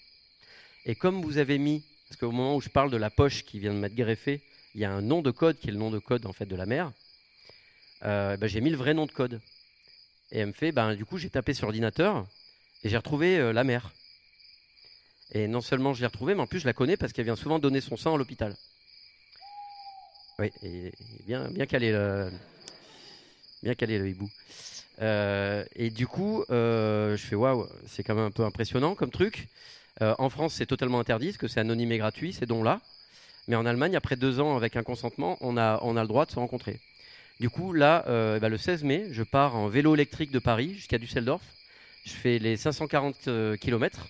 Et 0.85 0.95
comme 0.95 1.21
vous 1.21 1.37
avez 1.37 1.57
mis, 1.57 1.83
parce 2.07 2.19
qu'au 2.19 2.31
moment 2.31 2.55
où 2.55 2.61
je 2.61 2.69
parle 2.69 2.91
de 2.91 2.97
la 2.97 3.09
poche 3.09 3.43
qui 3.43 3.59
vient 3.59 3.73
de 3.73 3.79
m'être 3.79 3.95
greffée, 3.95 4.41
il 4.75 4.81
y 4.81 4.85
a 4.85 4.91
un 4.91 5.01
nom 5.01 5.21
de 5.21 5.31
code 5.31 5.57
qui 5.57 5.69
est 5.69 5.71
le 5.71 5.79
nom 5.79 5.89
de 5.89 5.99
code 5.99 6.25
en 6.25 6.33
fait 6.33 6.45
de 6.45 6.55
la 6.55 6.65
mère. 6.65 6.91
euh, 8.05 8.37
ben, 8.37 8.47
j'ai 8.47 8.61
mis 8.61 8.69
le 8.69 8.77
vrai 8.77 8.93
nom 8.93 9.07
de 9.07 9.11
code. 9.11 9.41
Et 10.31 10.39
elle 10.39 10.47
me 10.47 10.53
fait 10.53 10.71
ben, 10.71 10.95
Du 10.95 11.03
coup, 11.03 11.17
j'ai 11.17 11.29
tapé 11.29 11.53
sur 11.53 11.65
l'ordinateur 11.65 12.27
et 12.83 12.89
j'ai 12.89 12.97
retrouvé 12.97 13.37
euh, 13.37 13.53
la 13.53 13.63
mère. 13.63 13.91
Et 15.33 15.47
non 15.47 15.61
seulement 15.61 15.93
je 15.93 16.01
l'ai 16.01 16.07
retrouvée, 16.07 16.35
mais 16.35 16.41
en 16.41 16.47
plus 16.47 16.59
je 16.59 16.67
la 16.67 16.73
connais 16.73 16.97
parce 16.97 17.11
qu'elle 17.11 17.25
vient 17.25 17.35
souvent 17.35 17.57
donner 17.57 17.81
son 17.81 17.97
sang 17.97 18.13
à 18.15 18.17
l'hôpital. 18.17 18.55
Oui, 20.39 20.51
bien, 21.25 21.49
bien 21.51 21.65
calé 21.65 21.91
bien 23.63 23.75
calé 23.75 23.97
le 23.97 24.09
hibou. 24.09 24.29
Euh, 25.01 25.63
et 25.75 25.89
du 25.89 26.07
coup, 26.07 26.43
euh, 26.49 27.17
je 27.17 27.23
fais 27.23 27.35
waouh, 27.35 27.67
c'est 27.87 28.03
quand 28.03 28.15
même 28.15 28.25
un 28.25 28.31
peu 28.31 28.43
impressionnant 28.43 28.95
comme 28.95 29.09
truc. 29.09 29.47
Euh, 30.01 30.15
en 30.19 30.29
France, 30.29 30.55
c'est 30.55 30.65
totalement 30.65 30.99
interdit 30.99 31.27
parce 31.27 31.37
que 31.37 31.47
c'est 31.47 31.59
anonyme 31.59 31.91
et 31.91 31.97
gratuit 31.97 32.33
ces 32.33 32.45
dons-là. 32.45 32.81
Mais 33.47 33.55
en 33.55 33.65
Allemagne, 33.65 33.95
après 33.95 34.15
deux 34.15 34.39
ans 34.39 34.55
avec 34.55 34.75
un 34.75 34.83
consentement, 34.83 35.37
on 35.41 35.57
a, 35.57 35.79
le 35.83 36.07
droit 36.07 36.25
de 36.25 36.31
se 36.31 36.35
rencontrer. 36.35 36.79
Du 37.39 37.49
coup, 37.49 37.73
là, 37.73 38.05
euh, 38.07 38.39
bah, 38.39 38.49
le 38.49 38.57
16 38.57 38.83
mai, 38.83 39.07
je 39.11 39.23
pars 39.23 39.55
en 39.55 39.67
vélo 39.67 39.95
électrique 39.95 40.31
de 40.31 40.39
Paris 40.39 40.75
jusqu'à 40.75 40.99
Düsseldorf. 40.99 41.41
Je 42.05 42.11
fais 42.11 42.39
les 42.39 42.57
540 42.57 43.29
km, 43.59 44.07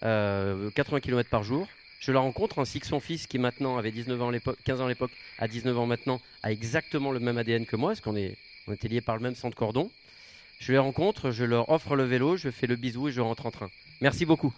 80 0.00 1.00
km 1.00 1.30
par 1.30 1.42
jour. 1.42 1.66
Je 2.00 2.12
la 2.12 2.20
rencontre 2.20 2.58
ainsi 2.58 2.78
que 2.78 2.86
son 2.86 3.00
fils 3.00 3.26
qui 3.26 3.38
maintenant 3.38 3.78
avait 3.78 3.90
19 3.90 4.22
ans 4.22 4.28
à 4.28 4.32
l'époque, 4.32 4.58
15 4.64 4.80
ans 4.80 4.86
à 4.86 4.88
l'époque, 4.88 5.12
à 5.38 5.48
19 5.48 5.78
ans 5.78 5.86
maintenant, 5.86 6.20
a 6.42 6.52
exactement 6.52 7.10
le 7.10 7.20
même 7.20 7.38
ADN 7.38 7.64
que 7.64 7.76
moi, 7.76 7.90
parce 7.90 8.00
qu'on 8.00 8.16
est, 8.16 8.36
on 8.66 8.72
était 8.72 8.88
liés 8.88 9.00
par 9.00 9.16
le 9.16 9.22
même 9.22 9.34
sang 9.34 9.50
de 9.50 9.54
cordon. 9.54 9.90
Je 10.58 10.72
les 10.72 10.78
rencontre, 10.78 11.30
je 11.30 11.44
leur 11.44 11.68
offre 11.68 11.96
le 11.96 12.04
vélo, 12.04 12.36
je 12.36 12.50
fais 12.50 12.66
le 12.66 12.76
bisou 12.76 13.08
et 13.08 13.12
je 13.12 13.20
rentre 13.20 13.46
en 13.46 13.50
train. 13.50 13.70
Merci 14.00 14.24
beaucoup. 14.24 14.54